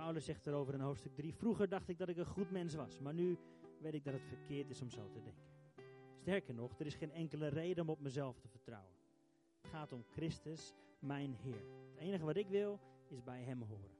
Paulus 0.00 0.24
zegt 0.24 0.46
erover 0.46 0.74
in 0.74 0.80
hoofdstuk 0.80 1.14
3, 1.14 1.34
vroeger 1.34 1.68
dacht 1.68 1.88
ik 1.88 1.98
dat 1.98 2.08
ik 2.08 2.16
een 2.16 2.26
goed 2.26 2.50
mens 2.50 2.74
was, 2.74 2.98
maar 2.98 3.14
nu 3.14 3.38
weet 3.80 3.94
ik 3.94 4.04
dat 4.04 4.14
het 4.14 4.26
verkeerd 4.26 4.70
is 4.70 4.80
om 4.82 4.90
zo 4.90 5.08
te 5.10 5.22
denken. 5.22 5.48
Sterker 6.14 6.54
nog, 6.54 6.78
er 6.78 6.86
is 6.86 6.94
geen 6.94 7.12
enkele 7.12 7.48
reden 7.48 7.82
om 7.82 7.90
op 7.90 8.00
mezelf 8.00 8.38
te 8.38 8.48
vertrouwen. 8.48 8.92
Het 9.60 9.70
gaat 9.70 9.92
om 9.92 10.04
Christus, 10.08 10.74
mijn 10.98 11.34
Heer. 11.34 11.64
Het 11.90 11.98
enige 11.98 12.24
wat 12.24 12.36
ik 12.36 12.48
wil, 12.48 12.80
is 13.08 13.22
bij 13.22 13.42
Hem 13.42 13.62
horen. 13.62 13.96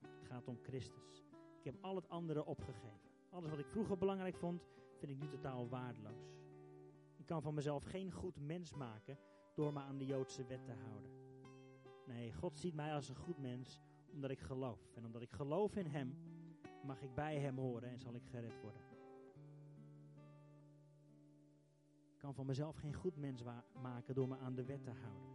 Het 0.00 0.24
gaat 0.24 0.48
om 0.48 0.58
Christus. 0.62 1.24
Ik 1.58 1.64
heb 1.64 1.74
al 1.80 1.96
het 1.96 2.08
andere 2.08 2.44
opgegeven. 2.44 3.10
Alles 3.30 3.50
wat 3.50 3.58
ik 3.58 3.68
vroeger 3.68 3.98
belangrijk 3.98 4.36
vond, 4.36 4.66
vind 4.98 5.12
ik 5.12 5.18
nu 5.18 5.28
totaal 5.28 5.68
waardeloos. 5.68 6.32
Ik 7.16 7.26
kan 7.26 7.42
van 7.42 7.54
mezelf 7.54 7.84
geen 7.84 8.12
goed 8.12 8.40
mens 8.40 8.72
maken 8.72 9.18
door 9.54 9.72
me 9.72 9.80
aan 9.80 9.98
de 9.98 10.06
Joodse 10.06 10.44
wet 10.46 10.64
te 10.64 10.72
houden. 10.72 11.10
Nee, 12.06 12.32
God 12.32 12.58
ziet 12.58 12.74
mij 12.74 12.94
als 12.94 13.08
een 13.08 13.16
goed 13.16 13.38
mens 13.38 13.80
omdat 14.14 14.30
ik 14.30 14.40
geloof. 14.40 14.80
En 14.94 15.04
omdat 15.04 15.22
ik 15.22 15.30
geloof 15.32 15.76
in 15.76 15.86
Hem, 15.86 16.16
mag 16.82 17.02
ik 17.02 17.14
bij 17.14 17.38
Hem 17.38 17.58
horen 17.58 17.88
en 17.88 18.00
zal 18.00 18.14
ik 18.14 18.26
gered 18.26 18.60
worden. 18.60 18.80
Ik 22.12 22.18
kan 22.18 22.34
van 22.34 22.46
mezelf 22.46 22.76
geen 22.76 22.94
goed 22.94 23.16
mens 23.16 23.42
maken 23.82 24.14
door 24.14 24.28
me 24.28 24.36
aan 24.38 24.54
de 24.54 24.64
wet 24.64 24.84
te 24.84 24.90
houden. 24.90 25.32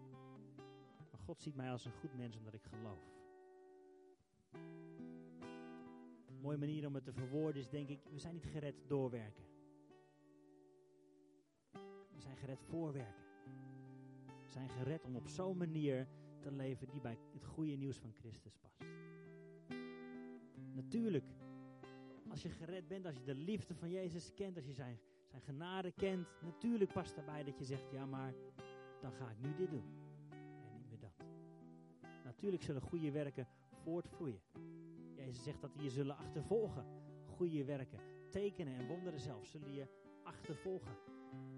Maar 1.11 1.19
God 1.19 1.41
ziet 1.41 1.55
mij 1.55 1.71
als 1.71 1.85
een 1.85 1.99
goed 1.99 2.13
mens 2.13 2.37
omdat 2.37 2.53
ik 2.53 2.63
geloof. 2.63 3.17
Een 6.27 6.41
mooie 6.41 6.57
manier 6.57 6.87
om 6.87 6.95
het 6.95 7.03
te 7.03 7.13
verwoorden 7.13 7.61
is 7.61 7.69
denk 7.69 7.89
ik, 7.89 7.99
we 8.11 8.19
zijn 8.19 8.33
niet 8.33 8.45
gered 8.45 8.75
doorwerken. 8.87 9.43
We 12.11 12.21
zijn 12.21 12.37
gered 12.37 12.63
voorwerken. 12.63 13.23
We 14.25 14.51
zijn 14.51 14.69
gered 14.69 15.05
om 15.05 15.15
op 15.15 15.27
zo'n 15.27 15.57
manier 15.57 16.07
te 16.39 16.51
leven 16.51 16.87
die 16.89 17.01
bij 17.01 17.17
het 17.33 17.45
goede 17.45 17.75
nieuws 17.75 17.97
van 17.97 18.13
Christus 18.13 18.55
past. 18.55 18.83
Natuurlijk, 20.73 21.25
als 22.29 22.41
je 22.41 22.49
gered 22.49 22.87
bent, 22.87 23.05
als 23.05 23.15
je 23.15 23.23
de 23.23 23.35
liefde 23.35 23.75
van 23.75 23.89
Jezus 23.89 24.33
kent, 24.33 24.55
als 24.55 24.65
je 24.65 24.73
zijn, 24.73 24.99
zijn 25.25 25.41
genade 25.41 25.91
kent, 25.91 26.27
natuurlijk 26.41 26.93
past 26.93 27.15
daarbij 27.15 27.43
dat 27.43 27.57
je 27.57 27.65
zegt, 27.65 27.91
ja 27.91 28.05
maar 28.05 28.33
dan 29.01 29.11
ga 29.11 29.29
ik 29.29 29.39
nu 29.39 29.55
dit 29.55 29.69
doen. 29.69 29.83
En 30.29 30.73
niet 30.73 30.89
meer 30.89 30.99
dat. 30.99 31.25
Natuurlijk 32.23 32.63
zullen 32.63 32.81
goede 32.81 33.11
werken 33.11 33.47
voortvloeien. 33.83 34.41
Jezus 35.15 35.43
zegt 35.43 35.61
dat 35.61 35.73
die 35.73 35.83
je 35.83 35.89
zullen 35.89 36.17
achtervolgen. 36.17 36.85
Goede 37.25 37.65
werken, 37.65 37.99
tekenen 38.29 38.75
en 38.75 38.87
wonderen 38.87 39.19
zelf 39.19 39.45
zullen 39.45 39.73
je 39.73 39.87
achtervolgen 40.23 40.97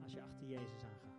als 0.03 0.13
je 0.13 0.21
achter 0.21 0.47
Jezus 0.47 0.83
aangaat. 0.83 1.10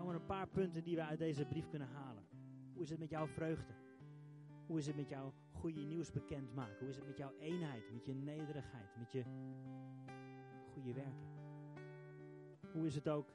Zomaar 0.00 0.14
een 0.14 0.26
paar 0.26 0.48
punten 0.48 0.84
die 0.84 0.96
we 0.96 1.02
uit 1.02 1.18
deze 1.18 1.44
brief 1.44 1.68
kunnen 1.68 1.88
halen. 1.88 2.24
Hoe 2.72 2.82
is 2.82 2.90
het 2.90 2.98
met 2.98 3.10
jouw 3.10 3.26
vreugde? 3.26 3.72
Hoe 4.66 4.78
is 4.78 4.86
het 4.86 4.96
met 4.96 5.08
jouw 5.08 5.32
goede 5.50 5.80
nieuws 5.80 6.12
bekendmaken? 6.12 6.78
Hoe 6.78 6.88
is 6.88 6.96
het 6.96 7.06
met 7.06 7.16
jouw 7.16 7.32
eenheid, 7.38 7.92
met 7.92 8.04
je 8.04 8.14
nederigheid, 8.14 8.96
met 8.98 9.12
je 9.12 9.24
goede 10.72 10.92
werken? 10.92 11.28
Hoe 12.72 12.86
is 12.86 12.94
het 12.94 13.08
ook, 13.08 13.28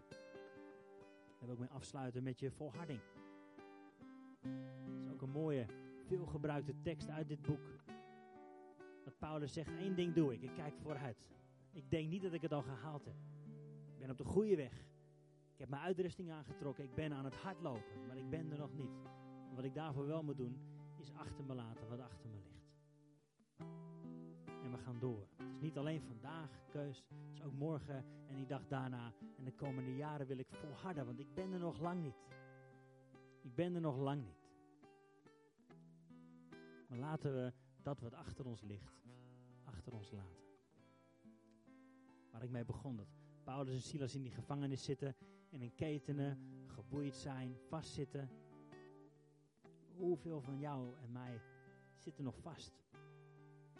en 1.39 1.49
ook 1.49 1.59
mee 1.59 1.69
afsluiten, 1.69 2.23
met 2.23 2.39
je 2.39 2.51
volharding? 2.51 3.01
Dat 4.41 5.01
is 5.01 5.09
ook 5.11 5.21
een 5.21 5.29
mooie, 5.29 5.65
veelgebruikte 6.05 6.81
tekst 6.81 7.09
uit 7.09 7.27
dit 7.27 7.41
boek. 7.41 7.83
Dat 9.03 9.17
Paulus 9.17 9.53
zegt, 9.53 9.77
één 9.77 9.95
ding 9.95 10.13
doe 10.13 10.33
ik, 10.33 10.41
ik 10.41 10.53
kijk 10.53 10.73
vooruit. 10.77 11.17
Ik 11.71 11.89
denk 11.89 12.09
niet 12.09 12.21
dat 12.21 12.33
ik 12.33 12.41
het 12.41 12.53
al 12.53 12.63
gehaald 12.63 13.05
heb. 13.05 13.17
Ik 13.93 13.97
ben 13.99 14.09
op 14.09 14.17
de 14.17 14.23
goede 14.23 14.55
weg. 14.55 14.93
Ik 15.55 15.61
heb 15.61 15.69
mijn 15.69 15.81
uitrusting 15.81 16.31
aangetrokken, 16.31 16.83
ik 16.83 16.95
ben 16.95 17.13
aan 17.13 17.25
het 17.25 17.35
hardlopen, 17.35 18.07
maar 18.07 18.17
ik 18.17 18.29
ben 18.29 18.51
er 18.51 18.57
nog 18.57 18.73
niet. 18.73 18.91
wat 19.53 19.63
ik 19.63 19.73
daarvoor 19.73 20.05
wel 20.05 20.23
moet 20.23 20.37
doen, 20.37 20.59
is 20.97 21.13
achter 21.13 21.45
me 21.45 21.53
laten 21.53 21.89
wat 21.89 21.99
achter 21.99 22.29
me 22.29 22.35
ligt. 22.35 22.69
En 24.63 24.71
we 24.71 24.77
gaan 24.77 24.99
door. 24.99 25.27
Het 25.37 25.51
is 25.51 25.59
niet 25.59 25.77
alleen 25.77 26.01
vandaag 26.01 26.49
keus, 26.69 27.05
het 27.09 27.33
is 27.33 27.41
ook 27.41 27.53
morgen 27.53 28.05
en 28.27 28.35
die 28.35 28.45
dag 28.45 28.67
daarna. 28.67 29.13
En 29.37 29.43
de 29.43 29.53
komende 29.53 29.95
jaren 29.95 30.27
wil 30.27 30.37
ik 30.37 30.47
volharden, 30.49 31.05
want 31.05 31.19
ik 31.19 31.33
ben 31.33 31.53
er 31.53 31.59
nog 31.59 31.79
lang 31.79 32.01
niet. 32.01 32.27
Ik 33.41 33.55
ben 33.55 33.75
er 33.75 33.81
nog 33.81 33.97
lang 33.97 34.23
niet. 34.23 34.49
Maar 36.87 36.99
laten 36.99 37.33
we 37.33 37.53
dat 37.81 37.99
wat 37.99 38.13
achter 38.13 38.45
ons 38.45 38.61
ligt, 38.61 39.01
achter 39.63 39.93
ons 39.93 40.11
laten. 40.11 40.43
Waar 42.31 42.43
ik 42.43 42.49
mee 42.49 42.65
begon, 42.65 42.95
dat 42.95 43.07
Paulus 43.43 43.73
en 43.73 43.81
Silas 43.81 44.15
in 44.15 44.21
die 44.21 44.31
gevangenis 44.31 44.83
zitten 44.83 45.15
en 45.55 45.61
in 45.61 45.75
ketenen, 45.75 46.37
geboeid 46.65 47.15
zijn, 47.15 47.55
vastzitten. 47.67 48.29
Hoeveel 49.97 50.41
van 50.41 50.59
jou 50.59 50.95
en 51.03 51.11
mij 51.11 51.41
zitten 51.97 52.23
nog 52.23 52.37
vast 52.37 52.83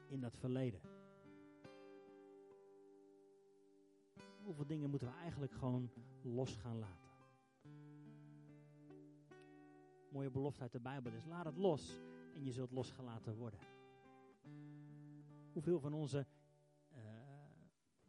in 0.08 0.22
dat 0.22 0.38
verleden? 0.38 0.80
Hoeveel 4.44 4.66
dingen 4.66 4.90
moeten 4.90 5.08
we 5.08 5.14
eigenlijk 5.14 5.54
gewoon 5.54 5.90
los 6.22 6.56
gaan 6.56 6.80
laten? 6.80 7.10
Mooie 10.10 10.30
belofte 10.30 10.62
uit 10.62 10.72
de 10.72 10.80
Bijbel 10.80 11.12
is: 11.12 11.26
laat 11.26 11.46
het 11.46 11.58
los 11.58 12.02
en 12.36 12.44
je 12.44 12.52
zult 12.52 12.72
losgelaten 12.72 13.36
worden. 13.36 13.60
Hoeveel 15.54 15.80
van 15.80 15.94
onze 15.94 16.26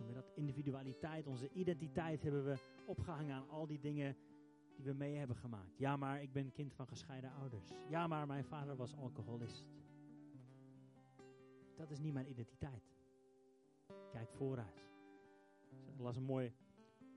uh, 0.09 0.15
dat 0.15 0.31
individualiteit, 0.35 1.27
onze 1.27 1.51
identiteit 1.53 2.23
hebben 2.23 2.45
we 2.45 2.59
opgehangen 2.87 3.35
aan 3.35 3.49
al 3.49 3.67
die 3.67 3.81
dingen 3.81 4.17
die 4.77 4.85
we 4.85 4.93
mee 4.93 5.17
hebben 5.17 5.37
gemaakt. 5.37 5.79
Ja, 5.79 5.97
maar 5.97 6.23
ik 6.23 6.33
ben 6.33 6.53
kind 6.53 6.75
van 6.75 6.87
gescheiden 6.87 7.33
ouders. 7.33 7.71
Ja, 7.89 8.07
maar 8.07 8.27
mijn 8.27 8.45
vader 8.45 8.77
was 8.77 8.97
alcoholist. 8.97 9.67
Dat 11.77 11.91
is 11.91 11.99
niet 11.99 12.13
mijn 12.13 12.31
identiteit. 12.31 12.95
Kijk 14.11 14.31
vooruit. 14.31 14.85
Ik 15.93 16.01
las 16.01 16.17
een 16.17 16.23
mooi 16.23 16.55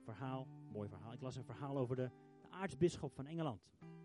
verhaal. 0.04 0.46
Mooi 0.72 0.88
verhaal. 0.88 1.12
Ik 1.12 1.20
las 1.20 1.36
een 1.36 1.44
verhaal 1.44 1.78
over 1.78 1.96
de, 1.96 2.10
de 2.42 2.50
aartsbisschop 2.50 3.12
van 3.12 3.26
Engeland. 3.26 3.60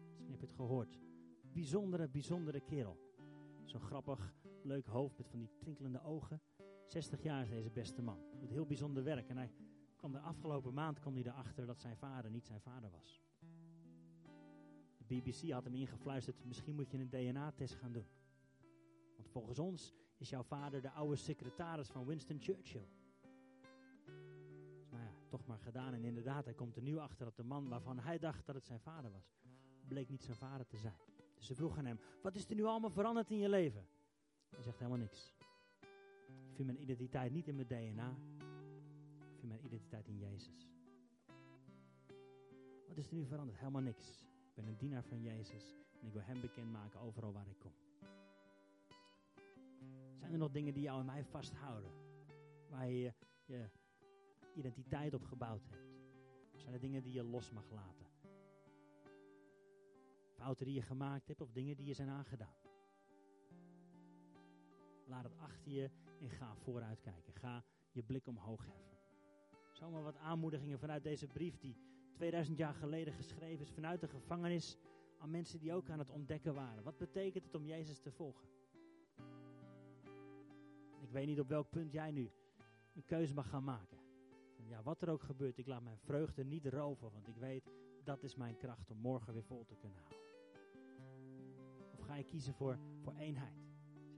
Misschien 0.07 0.31
heb 0.31 0.39
je 0.39 0.45
het 0.45 0.55
gehoord. 0.55 0.99
Bijzondere, 1.41 2.07
bijzondere 2.07 2.59
kerel. 2.59 2.97
Zo'n 3.65 3.79
grappig, 3.79 4.35
leuk 4.61 4.85
hoofd 4.85 5.17
met 5.17 5.27
van 5.27 5.39
die 5.39 5.49
twinkelende 5.57 6.01
ogen. 6.01 6.41
60 6.87 7.23
jaar 7.23 7.41
is 7.41 7.49
deze 7.49 7.69
beste 7.69 8.01
man. 8.01 8.19
Doet 8.39 8.49
heel 8.49 8.65
bijzonder 8.65 9.03
werk. 9.03 9.29
En 9.29 9.37
hij 9.37 9.51
kwam 9.95 10.11
de 10.11 10.19
afgelopen 10.19 10.73
maand 10.73 10.99
kwam 10.99 11.13
hij 11.13 11.23
erachter 11.23 11.65
dat 11.65 11.79
zijn 11.79 11.97
vader 11.97 12.31
niet 12.31 12.45
zijn 12.45 12.61
vader 12.61 12.89
was. 12.89 13.21
De 14.97 15.05
BBC 15.05 15.51
had 15.51 15.63
hem 15.63 15.75
ingefluisterd, 15.75 16.45
misschien 16.45 16.75
moet 16.75 16.91
je 16.91 16.97
een 16.97 17.09
DNA-test 17.09 17.75
gaan 17.75 17.91
doen. 17.91 18.07
Want 19.15 19.29
volgens 19.29 19.59
ons 19.59 19.93
is 20.17 20.29
jouw 20.29 20.43
vader 20.43 20.81
de 20.81 20.91
oude 20.91 21.15
secretaris 21.15 21.89
van 21.89 22.05
Winston 22.05 22.39
Churchill. 22.39 22.87
Dus 24.75 24.89
nou 24.89 25.03
ja, 25.03 25.11
toch 25.27 25.45
maar 25.45 25.59
gedaan. 25.59 25.93
En 25.93 26.03
inderdaad, 26.03 26.45
hij 26.45 26.53
komt 26.53 26.75
er 26.75 26.81
nu 26.81 26.97
achter 26.97 27.25
dat 27.25 27.35
de 27.35 27.43
man 27.43 27.67
waarvan 27.67 27.99
hij 27.99 28.19
dacht 28.19 28.45
dat 28.45 28.55
het 28.55 28.65
zijn 28.65 28.79
vader 28.79 29.11
was, 29.11 29.35
bleek 29.87 30.09
niet 30.09 30.23
zijn 30.23 30.37
vader 30.37 30.65
te 30.65 30.77
zijn. 30.77 30.97
Dus 31.35 31.45
ze 31.45 31.55
vroeg 31.55 31.77
aan 31.77 31.85
hem, 31.85 31.99
wat 32.21 32.35
is 32.35 32.49
er 32.49 32.55
nu 32.55 32.63
allemaal 32.63 32.89
veranderd 32.89 33.31
in 33.31 33.37
je 33.37 33.49
leven? 33.49 33.87
Hij 34.49 34.61
zegt 34.61 34.77
helemaal 34.77 34.99
niks. 34.99 35.34
Ik 36.27 36.55
vind 36.55 36.67
mijn 36.67 36.81
identiteit 36.81 37.31
niet 37.31 37.47
in 37.47 37.55
mijn 37.55 37.67
DNA, 37.67 38.15
mijn 39.41 39.65
identiteit 39.65 40.07
in 40.07 40.17
Jezus. 40.17 40.73
Wat 42.87 42.97
is 42.97 43.07
er 43.07 43.15
nu 43.15 43.25
veranderd? 43.25 43.57
Helemaal 43.57 43.81
niks. 43.81 44.21
Ik 44.21 44.55
ben 44.55 44.67
een 44.67 44.77
dienaar 44.77 45.03
van 45.03 45.21
Jezus 45.21 45.75
en 45.99 46.07
ik 46.07 46.13
wil 46.13 46.21
Hem 46.21 46.41
bekendmaken 46.41 46.99
overal 46.99 47.33
waar 47.33 47.47
ik 47.47 47.59
kom. 47.59 47.73
Zijn 50.17 50.31
er 50.31 50.37
nog 50.37 50.51
dingen 50.51 50.73
die 50.73 50.83
jou 50.83 50.99
en 50.99 51.05
mij 51.05 51.23
vasthouden? 51.23 51.91
Waar 52.69 52.89
je 52.89 53.13
je 53.45 53.69
identiteit 54.53 55.13
op 55.13 55.23
gebouwd 55.23 55.65
hebt? 55.69 55.95
Zijn 56.55 56.73
er 56.73 56.79
dingen 56.79 57.03
die 57.03 57.13
je 57.13 57.23
los 57.23 57.51
mag 57.51 57.71
laten? 57.71 58.05
Fouten 60.31 60.65
die 60.65 60.75
je 60.75 60.81
gemaakt 60.81 61.27
hebt 61.27 61.41
of 61.41 61.51
dingen 61.51 61.75
die 61.75 61.85
je 61.85 61.93
zijn 61.93 62.09
aangedaan? 62.09 62.55
Laat 65.07 65.23
het 65.23 65.37
achter 65.37 65.71
je 65.71 65.89
en 66.21 66.29
ga 66.29 66.55
vooruit 66.55 67.01
kijken. 67.01 67.33
Ga 67.33 67.63
je 67.91 68.03
blik 68.03 68.27
omhoog 68.27 68.65
heffen. 68.65 68.97
Zomaar 69.71 70.03
wat 70.03 70.17
aanmoedigingen 70.17 70.79
vanuit 70.79 71.03
deze 71.03 71.27
brief 71.27 71.57
die 71.57 71.77
2000 72.13 72.57
jaar 72.57 72.73
geleden 72.73 73.13
geschreven 73.13 73.65
is 73.65 73.71
vanuit 73.71 73.99
de 73.99 74.07
gevangenis 74.07 74.77
aan 75.19 75.31
mensen 75.31 75.59
die 75.59 75.73
ook 75.73 75.89
aan 75.89 75.99
het 75.99 76.09
ontdekken 76.09 76.53
waren. 76.53 76.83
Wat 76.83 76.97
betekent 76.97 77.43
het 77.43 77.55
om 77.55 77.65
Jezus 77.65 77.99
te 77.99 78.11
volgen? 78.11 78.47
Ik 81.01 81.11
weet 81.11 81.27
niet 81.27 81.39
op 81.39 81.47
welk 81.47 81.69
punt 81.69 81.91
jij 81.91 82.11
nu 82.11 82.31
een 82.93 83.05
keuze 83.05 83.33
mag 83.33 83.49
gaan 83.49 83.63
maken. 83.63 83.97
En 84.57 84.67
ja, 84.67 84.83
wat 84.83 85.01
er 85.01 85.09
ook 85.09 85.23
gebeurt, 85.23 85.57
ik 85.57 85.67
laat 85.67 85.83
mijn 85.83 85.99
vreugde 85.99 86.43
niet 86.43 86.65
roven, 86.65 87.11
want 87.11 87.27
ik 87.27 87.35
weet 87.35 87.71
dat 88.03 88.23
is 88.23 88.35
mijn 88.35 88.57
kracht 88.57 88.91
om 88.91 88.97
morgen 88.97 89.33
weer 89.33 89.43
vol 89.43 89.65
te 89.65 89.75
kunnen 89.75 89.99
houden. 89.99 90.23
Of 91.93 92.01
ga 92.01 92.15
je 92.15 92.23
kiezen 92.23 92.53
voor, 92.53 92.79
voor 93.01 93.13
eenheid? 93.15 93.64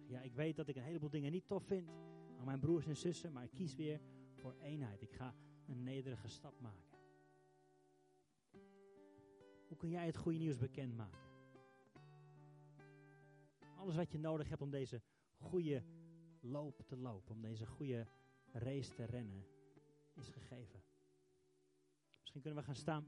Ja, 0.08 0.22
ik 0.22 0.34
weet 0.34 0.56
dat 0.56 0.68
ik 0.68 0.76
een 0.76 0.84
heleboel 0.84 1.10
dingen 1.10 1.32
niet 1.32 1.48
tof 1.48 1.64
vind, 1.64 1.90
aan 2.38 2.46
mijn 2.46 2.60
broers 2.60 2.86
en 2.86 2.98
zussen, 2.98 3.34
maar 3.34 3.44
ik 3.44 3.54
kies 3.54 3.76
weer 3.76 4.02
voor 4.34 4.56
eenheid. 4.62 5.02
Ik 5.02 5.12
ga 5.12 5.36
een 5.68 5.84
nederige 5.84 6.28
stap 6.28 6.60
maken. 6.60 6.98
Hoe 9.68 9.78
kun 9.78 9.90
jij 9.90 10.06
het 10.06 10.18
goede 10.18 10.38
nieuws 10.38 10.58
bekendmaken? 10.58 11.20
Alles 13.76 13.96
wat 13.96 14.12
je 14.12 14.20
nodig 14.20 14.50
hebt 14.50 14.62
om 14.62 14.70
deze 14.70 15.02
goede 15.38 15.84
loop 16.40 16.82
te 16.86 16.98
lopen, 16.98 17.36
om 17.36 17.42
deze 17.42 17.66
goede 17.66 18.08
race 18.52 18.94
te 18.94 19.04
rennen, 19.04 19.46
is 20.14 20.30
gegeven. 20.30 20.82
Misschien 22.20 22.42
kunnen 22.42 22.60
we 22.60 22.66
gaan 22.66 22.76
staan. 22.76 23.06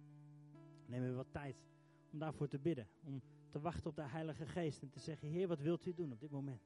Nemen 0.85 1.09
we 1.09 1.15
wat 1.15 1.31
tijd 1.31 1.63
om 2.11 2.19
daarvoor 2.19 2.47
te 2.47 2.59
bidden. 2.59 2.87
Om 3.03 3.21
te 3.49 3.59
wachten 3.59 3.89
op 3.89 3.95
de 3.95 4.01
Heilige 4.01 4.45
Geest 4.45 4.81
en 4.81 4.89
te 4.89 4.99
zeggen: 4.99 5.27
Heer, 5.27 5.47
wat 5.47 5.59
wilt 5.59 5.85
u 5.85 5.93
doen 5.93 6.11
op 6.11 6.19
dit 6.19 6.31
moment? 6.31 6.61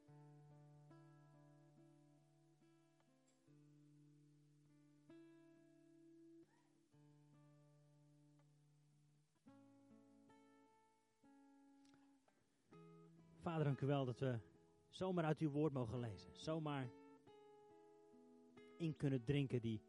Vader, 13.54 13.68
dank 13.68 13.82
u 13.82 13.86
wel 13.86 14.06
dat 14.06 14.20
we 14.20 14.40
zomaar 14.90 15.24
uit 15.24 15.40
uw 15.40 15.50
woord 15.50 15.74
mogen 15.74 16.00
lezen. 16.00 16.32
Zomaar 16.36 16.90
in 18.78 18.96
kunnen 18.96 19.24
drinken 19.24 19.62
die 19.62 19.82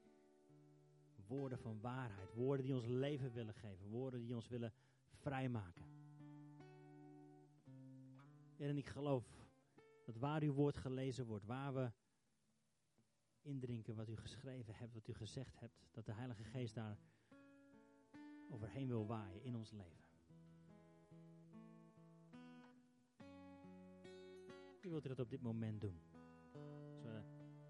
woorden 1.26 1.58
van 1.58 1.80
waarheid. 1.80 2.34
Woorden 2.34 2.64
die 2.64 2.74
ons 2.74 2.86
leven 2.86 3.32
willen 3.32 3.54
geven. 3.54 3.88
Woorden 3.88 4.20
die 4.20 4.34
ons 4.34 4.48
willen 4.48 4.72
vrijmaken. 5.12 5.84
En 8.56 8.76
ik 8.76 8.88
geloof 8.88 9.48
dat 10.04 10.16
waar 10.16 10.42
uw 10.42 10.52
woord 10.52 10.76
gelezen 10.76 11.26
wordt, 11.26 11.44
waar 11.44 11.74
we 11.74 11.92
indrinken 13.42 13.94
wat 13.94 14.08
u 14.08 14.16
geschreven 14.16 14.74
hebt, 14.74 14.94
wat 14.94 15.08
u 15.08 15.14
gezegd 15.14 15.60
hebt, 15.60 15.86
dat 15.90 16.06
de 16.06 16.12
Heilige 16.12 16.44
Geest 16.44 16.74
daar 16.74 16.98
overheen 18.50 18.88
wil 18.88 19.06
waaien 19.06 19.42
in 19.42 19.56
ons 19.56 19.70
leven. 19.70 20.03
U 24.84 24.88
wilt 24.90 25.08
dat 25.08 25.20
op 25.20 25.30
dit 25.30 25.42
moment 25.42 25.80
doen. 25.80 26.00
Als 26.90 27.02
we 27.02 27.08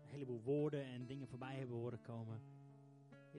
een 0.02 0.08
heleboel 0.08 0.40
woorden 0.42 0.84
en 0.84 1.06
dingen 1.06 1.28
voorbij 1.28 1.56
hebben 1.56 1.76
horen 1.76 2.00
komen. 2.00 2.40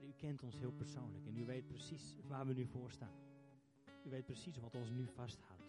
U 0.04 0.12
kent 0.16 0.42
ons 0.42 0.58
heel 0.58 0.72
persoonlijk 0.72 1.26
en 1.26 1.36
u 1.36 1.44
weet 1.44 1.66
precies 1.66 2.16
waar 2.26 2.46
we 2.46 2.52
nu 2.52 2.66
voor 2.66 2.90
staan. 2.90 3.14
U 4.04 4.10
weet 4.10 4.24
precies 4.24 4.58
wat 4.58 4.74
ons 4.74 4.90
nu 4.90 5.06
vasthoudt. 5.06 5.64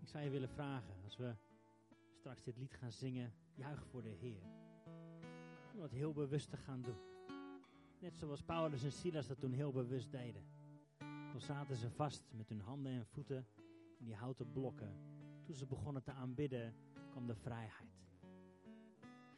Ik 0.00 0.08
zou 0.08 0.24
je 0.24 0.30
willen 0.30 0.48
vragen, 0.48 0.94
als 1.04 1.16
we 1.16 1.34
straks 2.12 2.44
dit 2.44 2.56
lied 2.56 2.74
gaan 2.74 2.92
zingen, 2.92 3.32
juich 3.54 3.86
voor 3.86 4.02
de 4.02 4.08
Heer. 4.08 4.42
Om 5.72 5.80
dat 5.80 5.90
heel 5.90 6.12
bewust 6.12 6.50
te 6.50 6.56
gaan 6.56 6.82
doen. 6.82 6.98
Net 7.98 8.16
zoals 8.16 8.42
Paulus 8.42 8.82
en 8.82 8.92
Silas 8.92 9.26
dat 9.26 9.40
toen 9.40 9.52
heel 9.52 9.72
bewust 9.72 10.10
deden. 10.10 10.59
Toen 11.30 11.40
zaten 11.40 11.76
ze 11.76 11.90
vast 11.90 12.22
met 12.32 12.48
hun 12.48 12.60
handen 12.60 12.92
en 12.92 13.06
voeten 13.06 13.46
in 13.98 14.04
die 14.04 14.14
houten 14.14 14.52
blokken. 14.52 14.92
Toen 15.42 15.54
ze 15.54 15.66
begonnen 15.66 16.02
te 16.02 16.12
aanbidden, 16.12 16.74
kwam 17.10 17.26
de 17.26 17.34
vrijheid. 17.34 18.08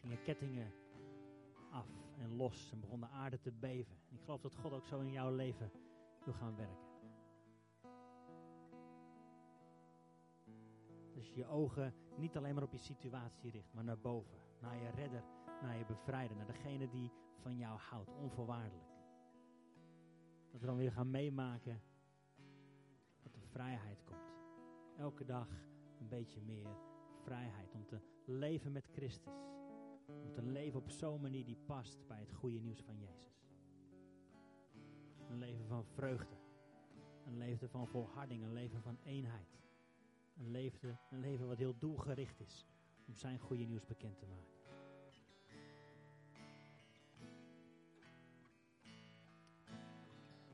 Gingen 0.01 0.23
kettingen 0.23 0.73
af 1.71 1.89
en 2.19 2.37
los 2.37 2.73
en 2.73 2.81
begon 2.81 3.01
de 3.01 3.09
aarde 3.09 3.41
te 3.41 3.53
beven. 3.53 3.97
En 4.09 4.17
ik 4.17 4.23
geloof 4.23 4.41
dat 4.41 4.57
God 4.57 4.73
ook 4.73 4.87
zo 4.87 5.01
in 5.01 5.13
jouw 5.13 5.35
leven 5.35 5.71
wil 6.25 6.35
gaan 6.35 6.57
werken. 6.57 6.91
Dus 11.15 11.35
je 11.35 11.47
ogen 11.47 11.95
niet 12.17 12.37
alleen 12.37 12.55
maar 12.55 12.65
op 12.65 12.73
je 12.73 12.79
situatie 12.79 13.51
richt, 13.51 13.73
maar 13.73 13.85
naar 13.85 13.99
boven. 13.99 14.39
Naar 14.61 14.77
je 14.77 14.91
redder, 14.91 15.25
naar 15.63 15.77
je 15.79 15.85
bevrijder, 15.85 16.37
naar 16.37 16.47
degene 16.47 16.89
die 16.89 17.13
van 17.41 17.57
jou 17.57 17.79
houdt, 17.79 18.15
onvoorwaardelijk. 18.15 18.92
Dat 20.53 20.61
we 20.61 20.67
dan 20.67 20.77
weer 20.77 20.93
gaan 20.93 21.11
meemaken 21.11 21.83
dat 23.23 23.35
er 23.35 23.47
vrijheid 23.47 24.05
komt. 24.05 24.35
Elke 24.99 25.25
dag 25.25 25.49
een 26.01 26.09
beetje 26.09 26.41
meer 26.41 26.77
vrijheid 27.23 27.75
om 27.75 27.87
te 27.87 28.01
leven 28.25 28.73
met 28.73 28.89
Christus. 28.93 29.51
Om 30.07 30.33
te 30.33 30.43
leven 30.43 30.81
op 30.81 30.91
zo'n 30.91 31.21
manier 31.21 31.45
die 31.45 31.59
past 31.67 32.07
bij 32.07 32.21
het 32.21 32.33
goede 32.33 32.59
nieuws 32.59 32.83
van 32.83 32.99
Jezus. 32.99 33.47
Een 35.29 35.39
leven 35.39 35.67
van 35.67 35.85
vreugde. 35.85 36.37
Een 37.25 37.39
leven 37.39 37.71
van 37.71 37.89
volharding. 37.89 38.43
Een 38.43 38.53
leven 38.53 38.83
van 38.83 38.99
eenheid. 39.03 39.61
Een 40.37 40.51
leven, 40.51 41.01
een 41.11 41.21
leven 41.21 41.47
wat 41.47 41.59
heel 41.59 41.79
doelgericht 41.79 42.41
is 42.41 42.67
om 43.07 43.15
zijn 43.15 43.39
goede 43.39 43.65
nieuws 43.65 43.87
bekend 43.87 44.19
te 44.19 44.27
maken. 44.27 44.52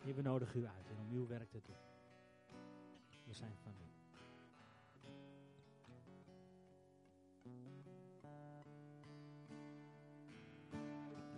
Hier, 0.08 0.16
we 0.16 0.22
nodigen 0.22 0.60
u 0.60 0.66
uit 0.66 0.90
om 0.90 1.12
uw 1.12 1.26
werk 1.26 1.50
te 1.50 1.60
doen. 1.62 1.76
We 3.24 3.32
zijn 3.32 3.56
van 3.62 3.72
u. 3.80 3.87